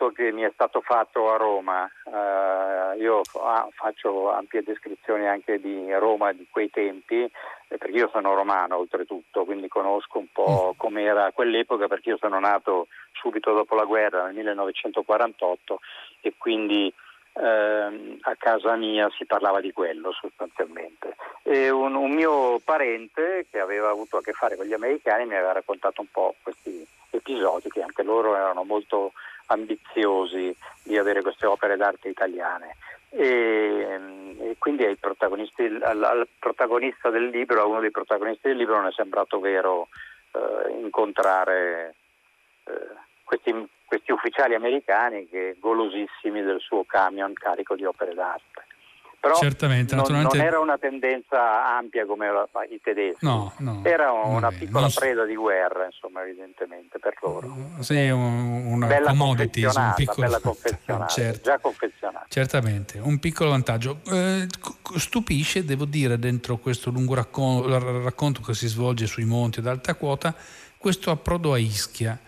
racconto 0.00 0.10
che 0.12 0.32
mi 0.32 0.42
è 0.42 0.50
stato 0.54 0.80
fatto 0.80 1.30
a 1.30 1.36
Roma. 1.36 1.90
Uh, 2.04 2.98
io 2.98 3.22
fa, 3.24 3.68
faccio 3.72 4.30
ampie 4.32 4.62
descrizioni 4.62 5.28
anche 5.28 5.60
di 5.60 5.92
Roma 5.94 6.32
di 6.32 6.46
quei 6.50 6.70
tempi 6.70 7.30
perché 7.68 7.90
io 7.90 8.08
sono 8.10 8.34
romano 8.34 8.78
oltretutto, 8.78 9.44
quindi 9.44 9.68
conosco 9.68 10.18
un 10.18 10.26
po' 10.32 10.72
mm. 10.74 10.78
com'era 10.78 11.30
quell'epoca 11.32 11.86
perché 11.86 12.10
io 12.10 12.16
sono 12.18 12.40
nato 12.40 12.88
subito 13.12 13.52
dopo 13.52 13.76
la 13.76 13.84
guerra 13.84 14.24
nel 14.24 14.34
1948 14.34 15.78
e 16.22 16.34
quindi 16.36 16.92
ehm, 17.34 18.18
a 18.22 18.34
casa 18.36 18.74
mia 18.74 19.08
si 19.16 19.24
parlava 19.24 19.60
di 19.60 19.70
quello 19.72 20.10
sostanzialmente. 20.12 21.14
E 21.42 21.70
un, 21.70 21.94
un, 21.94 22.10
mio 22.10 22.58
parente 22.64 23.46
che 23.50 23.60
aveva 23.60 23.90
avuto 23.90 24.16
a 24.16 24.22
che 24.22 24.32
fare 24.32 24.56
con 24.56 24.66
gli 24.66 24.72
americani 24.72 25.26
mi 25.26 25.36
aveva 25.36 25.52
raccontato 25.52 26.00
un 26.00 26.08
po' 26.10 26.34
questi 26.42 26.84
episodi 27.10 27.68
che 27.68 27.82
anche 27.82 28.02
loro 28.02 28.34
erano 28.34 28.64
molto 28.64 29.12
ambiziosi 29.50 30.54
di 30.82 30.96
avere 30.96 31.22
queste 31.22 31.46
opere 31.46 31.76
d'arte 31.76 32.08
italiane 32.08 32.76
e, 33.10 33.98
e 34.38 34.56
quindi 34.58 34.84
al, 34.84 34.96
al, 36.04 36.28
protagonista 36.38 37.10
del 37.10 37.28
libro, 37.28 37.60
a 37.60 37.66
uno 37.66 37.80
dei 37.80 37.90
protagonisti 37.90 38.48
del 38.48 38.56
libro 38.56 38.76
non 38.76 38.86
è 38.86 38.92
sembrato 38.92 39.40
vero 39.40 39.88
eh, 40.32 40.78
incontrare 40.80 41.94
eh, 42.64 42.72
questi, 43.24 43.68
questi, 43.84 44.12
ufficiali 44.12 44.54
americani 44.54 45.28
che 45.28 45.56
golosissimi 45.58 46.42
del 46.42 46.60
suo 46.60 46.84
camion 46.84 47.32
carico 47.32 47.74
di 47.74 47.84
opere 47.84 48.14
d'arte. 48.14 48.64
Però 49.20 49.36
Certamente, 49.36 49.94
non, 49.94 50.04
naturalmente... 50.04 50.38
non, 50.38 50.46
era 50.46 50.60
una 50.60 50.78
tendenza 50.78 51.76
ampia 51.76 52.06
come 52.06 52.28
i 52.70 52.80
tedeschi, 52.82 53.22
no, 53.26 53.52
no, 53.58 53.82
era 53.84 54.12
una 54.12 54.50
piccola 54.50 54.80
non... 54.86 54.92
preda 54.94 55.24
di 55.26 55.36
guerra, 55.36 55.84
insomma, 55.84 56.22
evidentemente 56.22 56.98
per 56.98 57.16
loro. 57.20 57.54
Sì, 57.80 58.08
un, 58.08 58.64
una 58.64 58.86
bella 58.86 59.10
commodities, 59.10 59.74
un 59.74 59.92
piccolo... 59.94 60.26
bella 60.26 60.40
confezionata, 60.42 61.12
certo. 61.12 61.50
già 61.50 61.58
confezionata. 61.58 62.24
Certamente, 62.30 62.98
un 62.98 63.18
piccolo 63.18 63.50
vantaggio. 63.50 64.00
Eh, 64.10 64.46
stupisce, 64.96 65.66
devo 65.66 65.84
dire, 65.84 66.18
dentro 66.18 66.56
questo 66.56 66.90
lungo 66.90 67.14
racconto, 67.14 68.02
racconto 68.02 68.40
che 68.40 68.54
si 68.54 68.68
svolge 68.68 69.06
sui 69.06 69.26
monti 69.26 69.58
ad 69.58 69.66
alta 69.66 69.96
quota, 69.96 70.34
questo 70.78 71.10
approdo 71.10 71.52
a 71.52 71.58
Ischia 71.58 72.18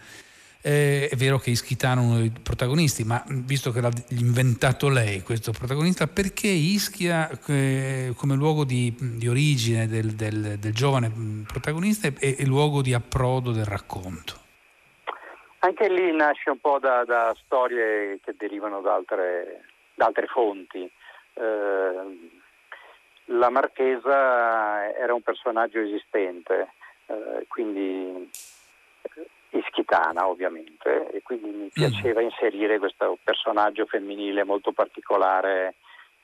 eh, 0.62 1.08
è 1.10 1.16
vero 1.16 1.38
che 1.38 1.50
Ischitano 1.50 2.00
è 2.00 2.04
uno 2.04 2.18
dei 2.18 2.30
protagonisti, 2.30 3.02
ma 3.02 3.22
visto 3.26 3.72
che 3.72 3.80
l'ha 3.80 3.90
inventato 4.10 4.88
lei 4.88 5.22
questo 5.22 5.50
protagonista, 5.50 6.06
perché 6.06 6.46
Ischia 6.46 7.28
eh, 7.48 8.12
come 8.16 8.36
luogo 8.36 8.64
di, 8.64 8.94
di 8.96 9.26
origine 9.26 9.88
del, 9.88 10.12
del, 10.12 10.58
del, 10.58 10.72
giovane 10.72 11.10
protagonista 11.46 12.06
è, 12.06 12.36
è 12.36 12.44
luogo 12.44 12.80
di 12.80 12.94
approdo 12.94 13.50
del 13.50 13.64
racconto? 13.64 14.40
Anche 15.58 15.88
lì 15.88 16.14
nasce 16.14 16.50
un 16.50 16.58
po' 16.58 16.78
da, 16.78 17.04
da 17.04 17.34
storie 17.44 18.20
che 18.22 18.34
derivano 18.36 18.80
da 18.80 18.94
altre, 18.94 19.64
da 19.94 20.06
altre 20.06 20.26
fonti. 20.26 20.88
Eh, 21.34 22.30
la 23.26 23.50
Marchesa 23.50 24.94
era 24.94 25.14
un 25.14 25.22
personaggio 25.22 25.80
esistente, 25.80 26.72
eh, 27.06 27.46
quindi 27.48 28.30
ischitana 29.52 30.26
ovviamente 30.26 31.10
e 31.10 31.22
quindi 31.22 31.50
mi 31.50 31.64
mm. 31.64 31.68
piaceva 31.72 32.20
mm. 32.20 32.24
inserire 32.24 32.78
questo 32.78 33.18
personaggio 33.22 33.86
femminile 33.86 34.44
molto 34.44 34.72
particolare 34.72 35.74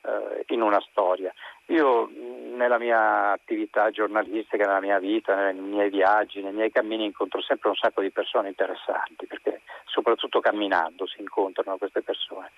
eh, 0.02 0.44
in 0.48 0.62
una 0.62 0.80
storia. 0.90 1.32
Io 1.66 2.10
nella 2.56 2.78
mia 2.78 3.32
attività 3.32 3.90
giornalistica, 3.90 4.64
nella 4.64 4.80
mia 4.80 4.98
vita, 4.98 5.34
nei 5.34 5.54
miei 5.54 5.90
viaggi, 5.90 6.42
nei 6.42 6.52
miei 6.52 6.70
cammini 6.70 7.04
incontro 7.04 7.42
sempre 7.42 7.68
un 7.68 7.76
sacco 7.76 8.00
di 8.00 8.10
persone 8.10 8.48
interessanti 8.48 9.26
perché 9.26 9.60
soprattutto 9.84 10.40
camminando 10.40 11.06
si 11.06 11.20
incontrano 11.20 11.76
queste 11.76 12.02
persone. 12.02 12.50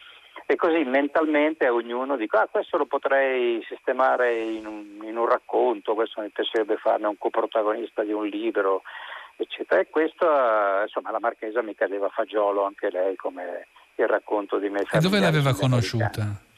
E 0.47 0.57
così 0.57 0.83
mentalmente 0.85 1.67
a 1.67 1.73
ognuno 1.73 2.17
dico, 2.17 2.37
ah 2.37 2.49
questo 2.51 2.77
lo 2.77 2.87
potrei 2.87 3.65
sistemare 3.69 4.35
in 4.35 4.67
un, 4.67 5.01
in 5.05 5.17
un 5.17 5.27
racconto, 5.29 5.95
questo 5.95 6.21
mi 6.21 6.31
piacerebbe 6.31 6.77
farne 6.77 7.07
un 7.07 7.19
coprotagonista 7.19 8.03
di 8.03 8.13
un 8.13 8.27
libro, 8.27 8.83
eccetera. 9.43 9.81
E 9.81 9.89
questo, 9.89 10.27
insomma, 10.83 11.11
la 11.11 11.21
Marchesa 11.21 11.63
mi 11.63 11.75
cadeva 11.75 12.07
a 12.07 12.11
fagiolo 12.11 12.65
anche 12.65 12.91
lei 12.91 13.17
come 13.17 13.67
il 13.97 14.07
racconto 14.07 14.59
di 14.59 14.69
me. 14.69 14.85
E 14.91 14.99
dove 14.99 15.19
l'aveva 15.19 15.55
conosciuta? 15.55 16.49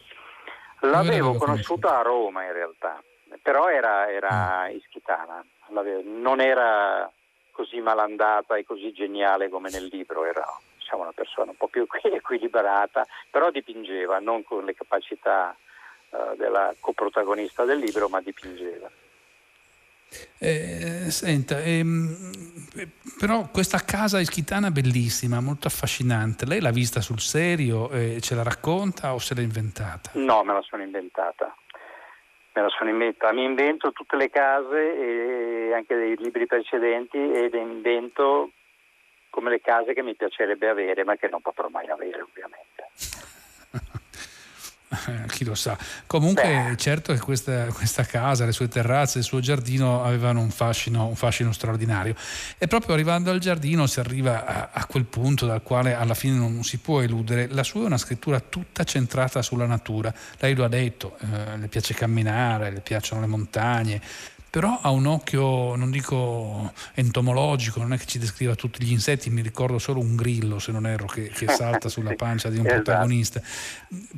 L'avevo 0.80 1.34
conosciuta 1.34 1.98
a 1.98 2.02
Roma 2.02 2.44
in 2.44 2.52
realtà, 2.52 3.00
però 3.40 3.68
era, 3.68 4.10
era 4.10 4.66
mm. 4.68 4.76
ischitana, 4.76 5.44
non 6.04 6.40
era 6.40 7.10
così 7.52 7.80
malandata 7.80 8.56
e 8.56 8.64
così 8.64 8.92
geniale 8.92 9.48
come 9.48 9.70
nel 9.70 9.84
libro, 9.84 10.24
era 10.24 10.44
diciamo, 10.76 11.02
una 11.02 11.12
persona 11.12 11.50
un 11.50 11.56
po' 11.56 11.68
più 11.68 11.86
equilibrata, 12.02 13.06
però 13.30 13.50
dipingeva, 13.50 14.18
non 14.18 14.42
con 14.42 14.64
le 14.64 14.74
capacità 14.74 15.56
uh, 16.10 16.36
della 16.36 16.74
coprotagonista 16.80 17.64
del 17.64 17.78
libro, 17.78 18.08
ma 18.08 18.20
dipingeva. 18.20 18.90
Eh, 20.38 21.10
senta, 21.10 21.62
ehm, 21.62 22.16
però 23.18 23.48
questa 23.50 23.78
casa 23.78 24.18
ischitana 24.18 24.70
bellissima, 24.70 25.40
molto 25.40 25.68
affascinante, 25.68 26.46
lei 26.46 26.60
l'ha 26.60 26.70
vista 26.70 27.00
sul 27.00 27.20
serio, 27.20 27.90
eh, 27.90 28.20
ce 28.20 28.34
la 28.34 28.42
racconta 28.42 29.14
o 29.14 29.18
se 29.18 29.34
l'ha 29.34 29.42
inventata? 29.42 30.10
No, 30.14 30.42
me 30.42 30.52
la 30.52 30.62
sono 30.62 30.82
inventata. 30.82 31.54
Me 32.54 32.62
la 32.62 32.68
sono 32.68 32.90
inventata. 32.90 33.32
Mi 33.32 33.44
invento 33.44 33.92
tutte 33.92 34.16
le 34.16 34.28
case 34.28 34.96
e 34.96 35.72
anche 35.74 35.94
dei 35.94 36.16
libri 36.16 36.46
precedenti 36.46 37.16
ed 37.16 37.54
invento 37.54 38.50
come 39.30 39.48
le 39.48 39.60
case 39.60 39.94
che 39.94 40.02
mi 40.02 40.14
piacerebbe 40.14 40.68
avere, 40.68 41.04
ma 41.04 41.16
che 41.16 41.28
non 41.28 41.40
potrò 41.40 41.68
mai 41.68 41.88
avere 41.88 42.20
ovviamente. 42.20 42.71
Chi 45.28 45.44
lo 45.44 45.54
sa. 45.54 45.76
Comunque, 46.06 46.66
Beh. 46.70 46.76
certo 46.76 47.12
che 47.12 47.20
questa, 47.20 47.66
questa, 47.66 48.04
casa, 48.04 48.44
le 48.44 48.52
sue 48.52 48.68
terrazze, 48.68 49.18
il 49.18 49.24
suo 49.24 49.40
giardino 49.40 50.04
avevano 50.04 50.40
un 50.40 50.50
fascino, 50.50 51.06
un 51.06 51.16
fascino 51.16 51.52
straordinario. 51.52 52.14
E 52.58 52.66
proprio 52.66 52.94
arrivando 52.94 53.30
al 53.30 53.38
giardino 53.38 53.86
si 53.86 54.00
arriva 54.00 54.44
a, 54.44 54.70
a, 54.72 54.86
quel 54.86 55.04
punto 55.04 55.46
dal 55.46 55.62
quale 55.62 55.94
alla 55.94 56.14
fine 56.14 56.36
non 56.36 56.62
si 56.64 56.78
può 56.78 57.00
eludere. 57.00 57.48
La 57.48 57.62
sua 57.62 57.82
è 57.82 57.86
una 57.86 57.98
scrittura 57.98 58.40
tutta 58.40 58.84
centrata 58.84 59.42
sulla 59.42 59.66
natura. 59.66 60.12
Lei 60.38 60.54
lo 60.54 60.64
ha 60.64 60.68
detto, 60.68 61.16
eh, 61.20 61.56
le 61.56 61.68
piace 61.68 61.94
camminare, 61.94 62.70
le 62.70 62.80
piacciono 62.80 63.20
le 63.20 63.26
montagne, 63.26 64.00
però 64.52 64.80
ha 64.82 64.90
un 64.90 65.06
occhio, 65.06 65.74
non 65.76 65.90
dico 65.90 66.74
entomologico, 66.92 67.80
non 67.80 67.94
è 67.94 67.96
che 67.96 68.04
ci 68.04 68.18
descriva 68.18 68.54
tutti 68.54 68.84
gli 68.84 68.92
insetti, 68.92 69.30
mi 69.30 69.40
ricordo 69.40 69.78
solo 69.78 70.00
un 70.00 70.14
grillo, 70.14 70.58
se 70.58 70.72
non 70.72 70.86
erro, 70.86 71.06
che, 71.06 71.30
che 71.30 71.48
salta 71.56 71.88
sulla 71.88 72.12
pancia 72.16 72.50
di 72.50 72.58
un 72.58 72.66
esatto. 72.66 72.82
protagonista. 72.82 73.40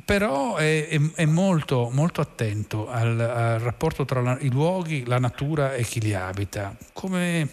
Però 0.03 0.57
è, 0.57 0.89
è, 0.89 0.99
è 1.15 1.23
molto, 1.23 1.89
molto, 1.89 2.19
attento 2.19 2.89
al, 2.89 3.17
al 3.17 3.59
rapporto 3.59 4.03
tra 4.03 4.19
la, 4.19 4.37
i 4.41 4.51
luoghi, 4.51 5.05
la 5.05 5.19
natura 5.19 5.73
e 5.73 5.83
chi 5.83 6.01
li 6.01 6.13
abita. 6.13 6.75
Come, 6.91 7.51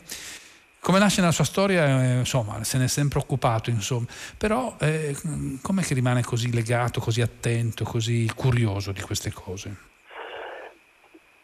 come 0.80 0.98
nasce 0.98 1.20
nella 1.20 1.30
sua 1.32 1.44
storia, 1.44 2.02
eh, 2.02 2.18
insomma, 2.18 2.64
se 2.64 2.78
ne 2.78 2.86
è 2.86 2.88
sempre 2.88 3.20
occupato, 3.20 3.70
insomma. 3.70 4.06
però 4.36 4.74
eh, 4.80 5.16
com'è 5.62 5.82
che 5.84 5.94
rimane 5.94 6.24
così 6.24 6.52
legato, 6.52 6.98
così 6.98 7.20
attento, 7.20 7.84
così 7.84 8.28
curioso 8.34 8.90
di 8.90 9.02
queste 9.02 9.30
cose? 9.30 9.90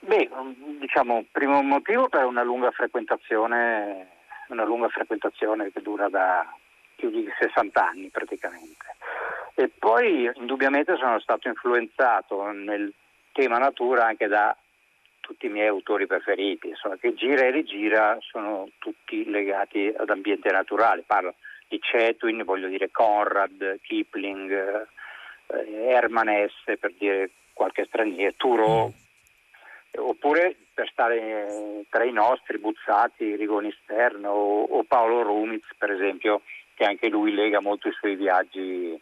Beh, 0.00 0.28
diciamo, 0.78 1.24
primo 1.30 1.62
motivo 1.62 2.08
per 2.08 2.24
una 2.24 2.42
lunga 2.42 2.70
frequentazione, 2.70 4.08
una 4.48 4.64
lunga 4.64 4.88
frequentazione 4.88 5.70
che 5.72 5.82
dura 5.82 6.08
da 6.08 6.46
più 6.96 7.10
di 7.10 7.28
60 7.38 7.86
anni 7.86 8.08
praticamente. 8.08 8.96
E 9.54 9.68
poi 9.68 10.30
indubbiamente 10.34 10.96
sono 10.96 11.18
stato 11.20 11.48
influenzato 11.48 12.50
nel 12.50 12.92
tema 13.32 13.58
natura 13.58 14.06
anche 14.06 14.26
da 14.26 14.56
tutti 15.20 15.46
i 15.46 15.50
miei 15.50 15.68
autori 15.68 16.06
preferiti, 16.06 16.68
insomma, 16.68 16.96
che 16.96 17.12
gira 17.14 17.44
e 17.44 17.50
rigira 17.50 18.16
sono 18.20 18.68
tutti 18.78 19.28
legati 19.28 19.92
ad 19.94 20.08
ambiente 20.08 20.50
naturale. 20.50 21.04
Parlo 21.06 21.34
di 21.68 21.78
Chetwin, 21.78 22.44
voglio 22.44 22.68
dire 22.68 22.90
Conrad, 22.90 23.78
Kipling, 23.82 24.50
eh, 25.48 25.72
Herman 25.88 26.28
Hesse 26.28 26.78
per 26.78 26.94
dire 26.96 27.30
qualche 27.52 27.84
straniero, 27.84 28.34
Thoreau, 28.36 28.92
oppure 29.98 30.56
per 30.72 30.88
stare 30.90 31.84
tra 31.90 32.04
i 32.04 32.12
nostri 32.12 32.58
Buzzati, 32.58 33.36
Rigoni 33.36 33.74
Stern 33.82 34.24
o, 34.24 34.84
Paolo 34.84 35.22
Rumiz 35.22 35.64
per 35.76 35.90
esempio 35.90 36.42
che 36.74 36.84
anche 36.84 37.08
lui 37.08 37.34
lega 37.34 37.60
molto 37.60 37.88
i 37.88 37.92
suoi 37.92 38.14
viaggi, 38.14 38.98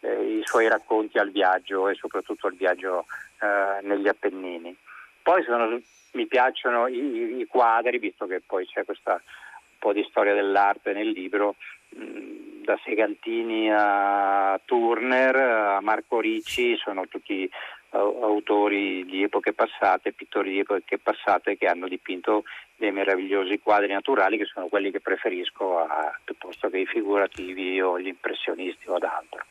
eh, 0.00 0.38
i 0.38 0.42
suoi 0.44 0.68
racconti 0.68 1.18
al 1.18 1.30
viaggio 1.30 1.88
e 1.88 1.94
soprattutto 1.94 2.48
al 2.48 2.54
viaggio 2.54 3.06
eh, 3.40 3.86
negli 3.86 4.08
Appennini. 4.08 4.76
Poi 5.22 5.42
sono, 5.44 5.80
mi 6.12 6.26
piacciono 6.26 6.88
i, 6.88 7.38
i, 7.38 7.46
quadri, 7.46 7.98
visto 7.98 8.26
che 8.26 8.42
poi 8.44 8.66
c'è 8.66 8.84
questa 8.84 9.12
un 9.12 9.78
po' 9.78 9.92
di 9.92 10.04
storia 10.10 10.34
dell'arte 10.34 10.92
nel 10.92 11.08
libro, 11.08 11.54
mh, 11.90 12.62
da 12.64 12.78
Segantini 12.84 13.70
a 13.72 14.60
Turner, 14.64 15.36
a 15.36 15.80
Marco 15.80 16.20
Ricci, 16.20 16.76
sono 16.76 17.06
tutti 17.06 17.48
autori 17.94 19.04
di 19.04 19.22
epoche 19.22 19.52
passate, 19.52 20.12
pittori 20.12 20.50
di 20.50 20.58
epoche 20.60 20.98
passate 20.98 21.56
che 21.56 21.66
hanno 21.66 21.86
dipinto 21.86 22.44
dei 22.76 22.90
meravigliosi 22.90 23.60
quadri 23.60 23.92
naturali 23.92 24.36
che 24.36 24.46
sono 24.46 24.66
quelli 24.66 24.90
che 24.90 25.00
preferisco 25.00 25.78
a, 25.78 26.18
piuttosto 26.24 26.68
che 26.68 26.78
i 26.78 26.86
figurativi 26.86 27.80
o 27.80 27.98
gli 27.98 28.08
impressionisti 28.08 28.88
o 28.88 28.94
ad 28.94 29.04
altro. 29.04 29.44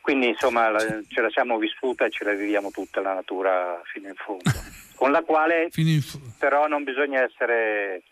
Quindi 0.00 0.28
insomma 0.28 0.68
la, 0.68 0.78
ce 0.78 1.20
la 1.20 1.30
siamo 1.30 1.58
vissuta 1.58 2.04
e 2.04 2.10
ce 2.10 2.24
la 2.24 2.32
viviamo 2.32 2.70
tutta 2.70 3.00
la 3.00 3.14
natura 3.14 3.80
fino 3.84 4.08
in 4.08 4.14
fondo, 4.14 4.42
con 4.96 5.10
la 5.10 5.22
quale 5.22 5.68
però 6.38 6.66
non 6.66 6.84
bisogna 6.84 7.22
essere 7.22 8.02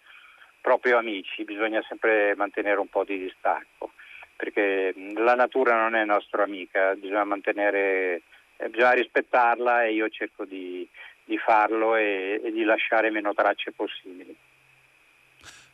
proprio 0.61 0.99
amici, 0.99 1.45
bisogna 1.45 1.83
sempre 1.89 2.35
mantenere 2.37 2.79
un 2.79 2.89
po' 2.89 3.05
di 3.05 3.19
distacco, 3.19 3.93
perché 4.37 4.95
la 5.15 5.35
natura 5.35 5.81
non 5.81 5.95
è 5.95 6.05
nostra 6.05 6.43
amica, 6.43 6.95
bisogna 6.95 7.25
mantenere 7.25 8.23
eh, 8.59 8.69
bisogna 8.69 8.93
rispettarla 8.93 9.85
e 9.85 9.93
io 9.93 10.09
cerco 10.09 10.45
di, 10.45 10.87
di 11.25 11.39
farlo 11.39 11.95
e, 11.95 12.41
e, 12.45 12.51
di 12.51 12.65
lasciare 12.65 13.11
meno 13.11 13.33
tracce 13.33 13.73
possibili. 13.73 14.37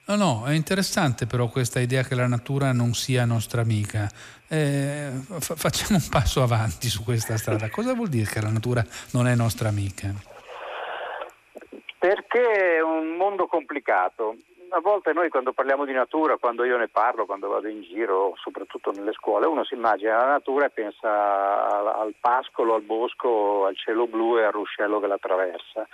No, 0.07 0.17
no, 0.17 0.45
è 0.45 0.53
interessante 0.53 1.25
però 1.27 1.49
questa 1.49 1.81
idea 1.81 2.03
che 2.03 2.15
la 2.15 2.27
natura 2.27 2.73
non 2.73 2.93
sia 2.93 3.25
nostra 3.25 3.63
amica. 3.63 4.07
Eh, 4.49 5.11
fa- 5.39 5.57
facciamo 5.57 5.99
un 5.99 6.09
passo 6.11 6.43
avanti 6.43 6.89
su 6.89 7.03
questa 7.03 7.39
strada. 7.39 7.71
Cosa 7.71 7.95
vuol 7.95 8.09
dire 8.09 8.31
che 8.31 8.43
la 8.43 8.51
natura 8.51 8.85
non 9.13 9.27
è 9.27 9.35
nostra 9.35 9.69
amica? 9.69 10.13
Perché 11.99 12.77
è 12.77 12.83
un 12.83 13.17
mondo 13.17 13.47
complicato. 13.47 14.37
A 14.75 14.81
volte 14.81 15.13
noi 15.13 15.29
quando 15.29 15.53
parliamo 15.53 15.85
di 15.85 15.93
natura, 15.93 16.37
quando 16.37 16.65
io 16.65 16.77
ne 16.77 16.89
parlo, 16.89 17.27
quando 17.27 17.49
vado 17.49 17.69
in 17.69 17.83
giro, 17.83 18.35
soprattutto 18.37 18.91
nelle 18.91 19.13
scuole, 19.13 19.47
uno 19.47 19.65
si 19.65 19.75
immagina 19.75 20.17
la 20.17 20.27
natura 20.27 20.67
e 20.67 20.71
pensa 20.71 21.67
al, 21.69 21.87
al 21.87 22.15
pascolo, 22.19 22.75
al 22.75 22.83
bosco, 22.83 23.67
al 23.67 23.77
cielo 23.77 24.09
blu 24.09 24.39
e 24.39 24.45
al 24.45 24.53
ruscello 24.53 24.99
che 24.99 25.07
la 25.07 25.15
attraversa. 25.15 25.87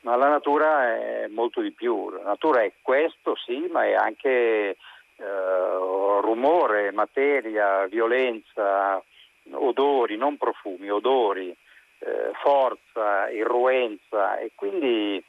Ma 0.00 0.16
la 0.16 0.28
natura 0.28 0.96
è 0.96 1.26
molto 1.28 1.60
di 1.60 1.72
più. 1.72 2.10
La 2.10 2.22
natura 2.22 2.62
è 2.62 2.72
questo, 2.80 3.36
sì, 3.36 3.68
ma 3.70 3.84
è 3.84 3.92
anche 3.92 4.30
eh, 4.30 4.76
rumore, 5.16 6.90
materia, 6.90 7.86
violenza, 7.86 9.02
odori, 9.50 10.16
non 10.16 10.38
profumi, 10.38 10.90
odori, 10.90 11.54
eh, 11.98 12.30
forza, 12.42 13.30
irruenza 13.30 14.38
e 14.38 14.52
quindi 14.54 15.22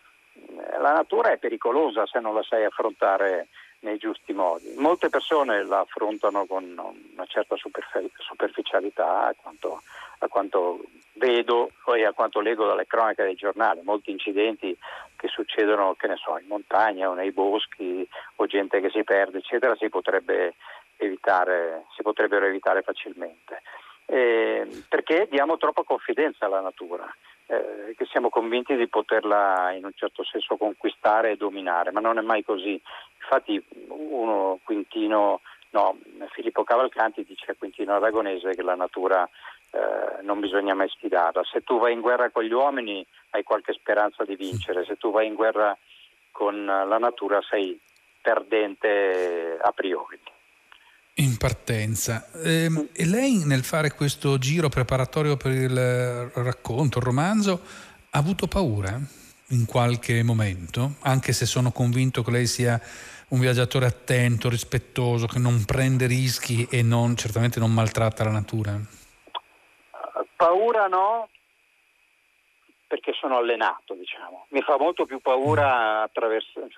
la 0.80 0.94
natura 0.94 1.32
è 1.32 1.38
pericolosa 1.38 2.06
se 2.06 2.20
non 2.20 2.34
la 2.34 2.44
sai 2.44 2.66
affrontare 2.66 3.48
nei 3.80 3.98
giusti 3.98 4.34
modi. 4.34 4.74
Molte 4.78 5.10
persone 5.10 5.64
la 5.66 5.80
affrontano 5.80 6.46
con 6.46 6.64
una 6.64 7.26
certa 7.26 7.56
superficialità, 7.58 9.28
a 9.28 9.36
quanto, 9.40 9.82
a 10.20 10.28
quanto 10.28 10.80
vedo 11.14 11.72
e 11.96 12.06
a 12.06 12.14
quanto 12.14 12.40
leggo 12.40 12.66
dalle 12.66 12.88
cronache 12.88 13.24
dei 13.24 13.36
giornali, 13.36 13.82
molti 13.84 14.12
incidenti 14.12 14.76
che 15.16 15.28
succedono, 15.28 15.96
che 15.96 16.14
so, 16.16 16.38
in 16.38 16.48
montagna 16.48 17.10
o 17.10 17.14
nei 17.14 17.32
boschi 17.32 18.08
o 18.36 18.46
gente 18.46 18.82
che 18.82 18.90
si 18.90 19.04
perde, 19.04 19.40
eccetera, 19.40 19.76
si, 19.76 19.90
potrebbe 19.90 20.56
evitare, 20.98 21.86
si 21.96 22.02
potrebbero 22.02 22.46
evitare 22.46 22.82
facilmente. 22.82 23.62
Eh, 24.06 24.68
perché 24.90 25.28
diamo 25.30 25.58
troppa 25.58 25.84
confidenza 25.84 26.46
alla 26.46 26.60
natura 26.60 27.12
eh, 27.48 27.94
che 27.96 28.06
siamo 28.06 28.30
convinti 28.30 28.76
di 28.76 28.88
poterla 28.88 29.72
in 29.72 29.86
un 29.86 29.92
certo 29.96 30.24
senso 30.24 30.58
conquistare 30.58 31.32
e 31.32 31.38
dominare, 31.38 31.92
ma 31.92 32.00
non 32.00 32.18
è 32.18 32.22
mai 32.22 32.44
così. 32.44 32.80
Infatti 33.22 33.64
uno 33.88 34.60
Quintino, 34.64 35.42
no, 35.72 35.98
Filippo 36.32 36.64
Cavalcanti 36.64 37.24
dice 37.24 37.52
a 37.52 37.56
Quintino 37.58 37.94
Aragonese 37.94 38.56
che 38.56 38.62
la 38.62 38.76
natura 38.76 39.28
eh, 39.72 40.22
non 40.22 40.40
bisogna 40.40 40.74
mai 40.74 40.90
sfidarla. 40.90 41.44
Se 41.44 41.62
tu 41.62 41.80
vai 41.80 41.94
in 41.94 42.02
guerra 42.02 42.30
con 42.30 42.44
gli 42.44 42.54
uomini 42.54 43.06
hai 43.32 43.44
qualche 43.44 43.74
speranza 43.74 44.24
di 44.24 44.36
vincere, 44.36 44.86
se 44.86 44.98
tu 44.98 45.12
vai 45.12 45.28
in 45.28 45.36
guerra 45.36 45.78
con 46.32 46.66
la 46.66 46.98
natura 46.98 47.42
sei 47.42 47.80
perdente 48.22 49.58
a 49.62 49.72
priori. 49.72 50.20
In 51.18 51.38
partenza. 51.38 52.28
E, 52.44 52.64
ehm, 52.64 52.90
e 52.92 53.06
lei 53.06 53.44
nel 53.46 53.64
fare 53.64 53.92
questo 53.92 54.40
giro 54.40 54.68
preparatorio 54.68 55.38
per 55.38 55.52
il 55.52 56.32
racconto, 56.34 56.98
il 56.98 57.06
romanzo, 57.06 57.62
ha 58.10 58.18
avuto 58.18 58.48
paura 58.48 59.00
in 59.50 59.66
qualche 59.68 60.24
momento? 60.24 60.96
Anche 61.02 61.32
se 61.32 61.46
sono 61.46 61.72
convinto 61.72 62.24
che 62.24 62.32
lei 62.32 62.48
sia 62.48 62.82
un 63.30 63.40
viaggiatore 63.40 63.86
attento, 63.86 64.50
rispettoso, 64.50 65.28
che 65.28 65.38
non 65.38 65.64
prende 65.66 66.08
rischi 66.08 66.68
e 66.70 66.82
non, 66.82 67.16
certamente 67.16 67.60
non 67.60 67.72
maltratta 67.72 68.24
la 68.24 68.32
natura? 68.32 68.80
Paura 70.36 70.88
no, 70.88 71.30
perché 72.88 73.14
sono 73.14 73.38
allenato, 73.38 73.94
diciamo. 73.94 74.48
Mi 74.50 74.62
fa 74.62 74.78
molto 74.78 75.06
più 75.06 75.20
paura 75.20 76.10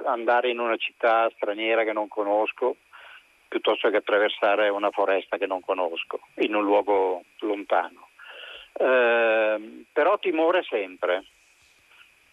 andare 0.06 0.50
in 0.50 0.60
una 0.60 0.76
città 0.76 1.30
straniera 1.36 1.84
che 1.84 1.94
non 1.94 2.10
conosco 2.10 2.76
piuttosto 3.56 3.90
che 3.90 3.98
attraversare 3.98 4.68
una 4.68 4.92
foresta 4.92 5.38
che 5.38 5.48
non 5.48 5.62
conosco, 5.62 6.20
in 6.40 6.54
un 6.54 6.64
luogo 6.64 7.24
lontano. 7.40 8.10
Eh, 8.74 9.86
però 9.94 10.20
timore 10.20 10.62
sempre, 10.64 11.24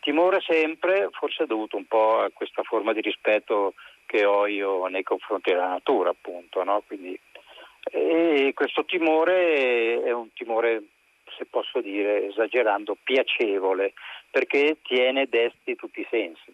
timore 0.01 0.41
sempre, 0.41 1.11
forse 1.13 1.47
dovuto 1.47 1.77
un 1.77 1.87
po' 1.87 2.19
a 2.19 2.31
questa 2.35 2.65
forma 2.65 2.93
di 2.93 3.01
rispetto 3.01 3.75
che 4.05 4.25
ho 4.25 4.49
io 4.49 4.89
nei 4.89 5.05
confronti 5.05 5.51
della 5.51 5.69
natura, 5.69 6.11
appunto. 6.11 6.65
No? 6.65 6.83
Quindi, 6.85 7.17
e 7.85 8.51
questo 8.53 8.85
timore 8.85 10.03
è 10.03 10.11
un 10.11 10.33
timore, 10.33 10.83
se 11.39 11.45
posso 11.45 11.81
dire, 11.81 12.27
esagerando, 12.27 12.97
piacevole, 13.01 13.93
perché 14.29 14.79
tiene 14.83 15.29
desti 15.29 15.77
tutti 15.77 16.01
i 16.01 16.07
sensi 16.11 16.53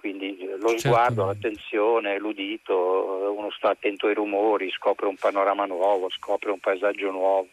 quindi 0.00 0.38
eh, 0.38 0.56
lo 0.56 0.78
sguardo, 0.78 1.26
l'attenzione, 1.26 2.18
l'udito, 2.18 3.34
uno 3.36 3.50
sta 3.50 3.68
attento 3.68 4.06
ai 4.06 4.14
rumori, 4.14 4.70
scopre 4.70 5.04
un 5.06 5.16
panorama 5.16 5.66
nuovo, 5.66 6.08
scopre 6.08 6.50
un 6.50 6.58
paesaggio 6.58 7.10
nuovo. 7.10 7.48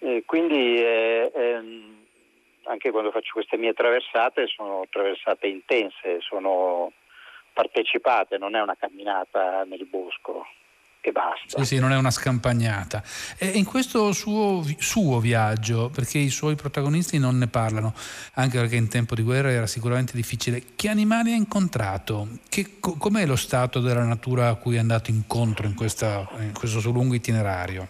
E 0.00 0.24
quindi 0.26 0.74
eh, 0.82 1.30
ehm, 1.32 2.06
anche 2.64 2.90
quando 2.90 3.12
faccio 3.12 3.34
queste 3.34 3.56
mie 3.56 3.72
traversate 3.72 4.48
sono 4.48 4.84
traversate 4.90 5.46
intense, 5.46 6.20
sono 6.22 6.90
partecipate, 7.52 8.36
non 8.36 8.56
è 8.56 8.60
una 8.60 8.74
camminata 8.74 9.62
nel 9.62 9.84
bosco 9.84 10.44
e 11.08 11.12
basta. 11.12 11.58
Sì, 11.58 11.64
sì, 11.64 11.78
non 11.78 11.92
è 11.92 11.96
una 11.96 12.10
scampagnata. 12.10 13.02
E 13.38 13.48
in 13.48 13.64
questo 13.64 14.12
suo, 14.12 14.62
suo, 14.78 15.20
viaggio, 15.20 15.90
perché 15.90 16.18
i 16.18 16.30
suoi 16.30 16.54
protagonisti 16.54 17.18
non 17.18 17.36
ne 17.36 17.46
parlano, 17.46 17.92
anche 18.34 18.58
perché 18.58 18.76
in 18.76 18.88
tempo 18.88 19.14
di 19.14 19.22
guerra 19.22 19.50
era 19.50 19.66
sicuramente 19.66 20.12
difficile, 20.14 20.62
che 20.74 20.88
animali 20.88 21.32
ha 21.32 21.36
incontrato? 21.36 22.28
Che, 22.48 22.78
com'è 22.80 23.26
lo 23.26 23.36
stato 23.36 23.80
della 23.80 24.04
natura 24.04 24.48
a 24.48 24.54
cui 24.54 24.76
è 24.76 24.78
andato 24.78 25.10
incontro 25.10 25.66
in, 25.66 25.74
questa, 25.74 26.26
in 26.38 26.52
questo 26.54 26.80
suo 26.80 26.90
lungo 26.90 27.14
itinerario? 27.14 27.88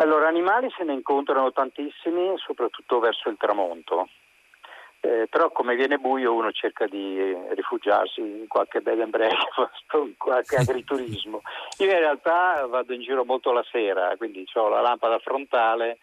Allora, 0.00 0.28
animali 0.28 0.68
se 0.76 0.84
ne 0.84 0.92
incontrano 0.92 1.52
tantissimi, 1.52 2.34
soprattutto 2.36 3.00
verso 3.00 3.28
il 3.28 3.36
tramonto. 3.36 4.08
Eh, 5.00 5.28
però 5.30 5.50
come 5.50 5.76
viene 5.76 5.98
buio 5.98 6.34
uno 6.34 6.50
cerca 6.50 6.86
di 6.86 7.16
rifugiarsi 7.50 8.20
in 8.20 8.46
qualche 8.48 8.80
bed 8.80 9.00
and 9.00 9.10
breakfast, 9.10 9.84
in 9.94 10.16
qualche 10.16 10.56
agriturismo. 10.56 11.40
Io 11.78 11.86
in 11.86 11.98
realtà 11.98 12.66
vado 12.66 12.92
in 12.92 13.02
giro 13.02 13.24
molto 13.24 13.52
la 13.52 13.64
sera, 13.70 14.14
quindi 14.16 14.44
ho 14.54 14.68
la 14.68 14.80
lampada 14.80 15.18
frontale, 15.20 15.98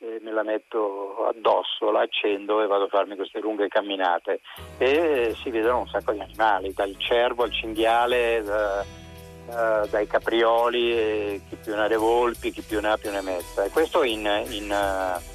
eh, 0.00 0.18
me 0.22 0.32
la 0.32 0.42
metto 0.42 1.26
addosso, 1.26 1.90
la 1.90 2.00
accendo 2.00 2.62
e 2.62 2.66
vado 2.66 2.84
a 2.84 2.88
farmi 2.88 3.16
queste 3.16 3.40
lunghe 3.40 3.68
camminate 3.68 4.40
e 4.78 5.34
si 5.36 5.50
vedono 5.50 5.80
un 5.80 5.88
sacco 5.88 6.12
di 6.12 6.20
animali, 6.20 6.72
dal 6.72 6.94
cervo 6.98 7.44
al 7.44 7.52
cinghiale, 7.52 8.42
da, 8.42 8.80
uh, 8.80 9.86
dai 9.88 10.06
caprioli, 10.06 11.42
chi 11.48 11.56
più 11.62 11.74
ne 11.74 11.82
ha 11.82 11.86
le 11.86 11.96
volpi, 11.96 12.50
chi 12.50 12.62
più 12.62 12.80
ne 12.80 12.88
ha 12.88 12.96
più 12.96 13.10
ne 13.10 13.20
metta. 13.20 13.64
E 13.64 13.70
questo 13.70 14.02
in, 14.02 14.26
in 14.48 14.70
uh, 14.70 15.29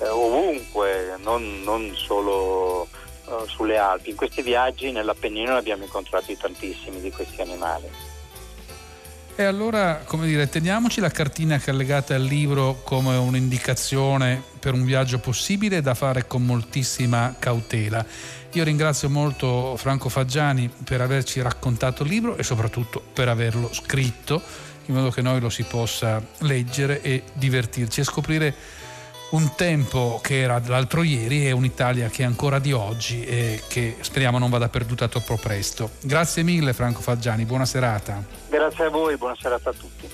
eh, 0.00 0.08
ovunque, 0.08 1.16
non, 1.22 1.62
non 1.62 1.94
solo 1.94 2.88
uh, 3.24 3.46
sulle 3.46 3.76
Alpi. 3.76 4.10
In 4.10 4.16
questi 4.16 4.42
viaggi 4.42 4.90
nell'Appennino 4.90 5.52
ne 5.52 5.58
abbiamo 5.58 5.84
incontrati 5.84 6.36
tantissimi 6.36 7.00
di 7.00 7.10
questi 7.10 7.40
animali. 7.40 8.08
E 9.36 9.44
allora, 9.44 10.02
come 10.04 10.26
dire, 10.26 10.48
teniamoci 10.48 11.00
la 11.00 11.08
cartina 11.08 11.56
che 11.56 11.70
è 11.70 11.72
allegata 11.72 12.14
al 12.14 12.22
libro 12.22 12.80
come 12.84 13.16
un'indicazione 13.16 14.42
per 14.58 14.74
un 14.74 14.84
viaggio 14.84 15.18
possibile 15.18 15.80
da 15.80 15.94
fare 15.94 16.26
con 16.26 16.44
moltissima 16.44 17.36
cautela. 17.38 18.04
Io 18.52 18.64
ringrazio 18.64 19.08
molto 19.08 19.76
Franco 19.78 20.10
Faggiani 20.10 20.70
per 20.84 21.00
averci 21.00 21.40
raccontato 21.40 22.02
il 22.02 22.10
libro 22.10 22.36
e 22.36 22.42
soprattutto 22.42 23.02
per 23.14 23.28
averlo 23.28 23.72
scritto, 23.72 24.42
in 24.86 24.94
modo 24.94 25.10
che 25.10 25.22
noi 25.22 25.40
lo 25.40 25.48
si 25.48 25.62
possa 25.62 26.22
leggere 26.40 27.00
e 27.00 27.22
divertirci 27.32 28.00
e 28.00 28.04
scoprire 28.04 28.54
un 29.30 29.54
tempo 29.54 30.18
che 30.22 30.40
era 30.40 30.60
l'altro 30.66 31.02
ieri 31.02 31.46
e 31.46 31.52
un'Italia 31.52 32.08
che 32.08 32.22
è 32.22 32.26
ancora 32.26 32.58
di 32.58 32.72
oggi 32.72 33.24
e 33.24 33.62
che 33.68 33.96
speriamo 34.00 34.38
non 34.38 34.50
vada 34.50 34.68
perduta 34.68 35.08
troppo 35.08 35.36
presto. 35.36 35.90
Grazie 36.00 36.42
mille 36.42 36.72
Franco 36.72 37.00
Faggiani, 37.00 37.44
buona 37.44 37.66
serata. 37.66 38.22
Grazie 38.48 38.84
a 38.86 38.88
voi, 38.90 39.16
buona 39.16 39.36
serata 39.38 39.70
a 39.70 39.72
tutti. 39.72 40.08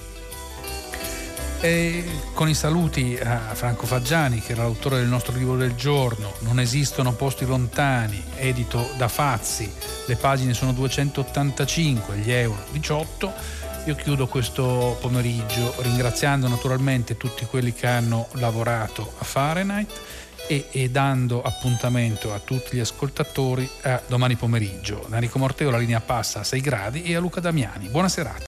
E 1.58 2.04
con 2.34 2.48
i 2.50 2.54
saluti 2.54 3.18
a 3.18 3.54
Franco 3.54 3.86
Faggiani, 3.86 4.40
che 4.40 4.52
era 4.52 4.62
l'autore 4.62 4.98
del 4.98 5.06
nostro 5.06 5.34
libro 5.34 5.56
del 5.56 5.74
giorno, 5.74 6.34
Non 6.40 6.60
esistono 6.60 7.14
posti 7.14 7.46
lontani, 7.46 8.22
edito 8.36 8.90
da 8.98 9.08
Fazzi, 9.08 9.72
le 10.06 10.16
pagine 10.16 10.52
sono 10.52 10.72
285, 10.72 12.16
gli 12.18 12.30
euro 12.30 12.62
18 12.72 13.64
io 13.86 13.94
chiudo 13.94 14.26
questo 14.26 14.96
pomeriggio 15.00 15.72
ringraziando 15.78 16.48
naturalmente 16.48 17.16
tutti 17.16 17.44
quelli 17.44 17.72
che 17.72 17.86
hanno 17.86 18.26
lavorato 18.32 19.14
a 19.18 19.24
Fahrenheit 19.24 20.00
e, 20.48 20.66
e 20.72 20.90
dando 20.90 21.40
appuntamento 21.40 22.34
a 22.34 22.40
tutti 22.40 22.76
gli 22.76 22.80
ascoltatori 22.80 23.68
a 23.82 24.02
domani 24.08 24.34
pomeriggio. 24.34 25.06
Da 25.08 25.16
Enrico 25.16 25.38
Morteo 25.38 25.70
la 25.70 25.78
linea 25.78 26.00
passa 26.00 26.40
a 26.40 26.44
6 26.44 26.60
gradi 26.60 27.02
e 27.04 27.14
a 27.14 27.20
Luca 27.20 27.38
Damiani. 27.38 27.86
Buona 27.86 28.08
serata. 28.08 28.44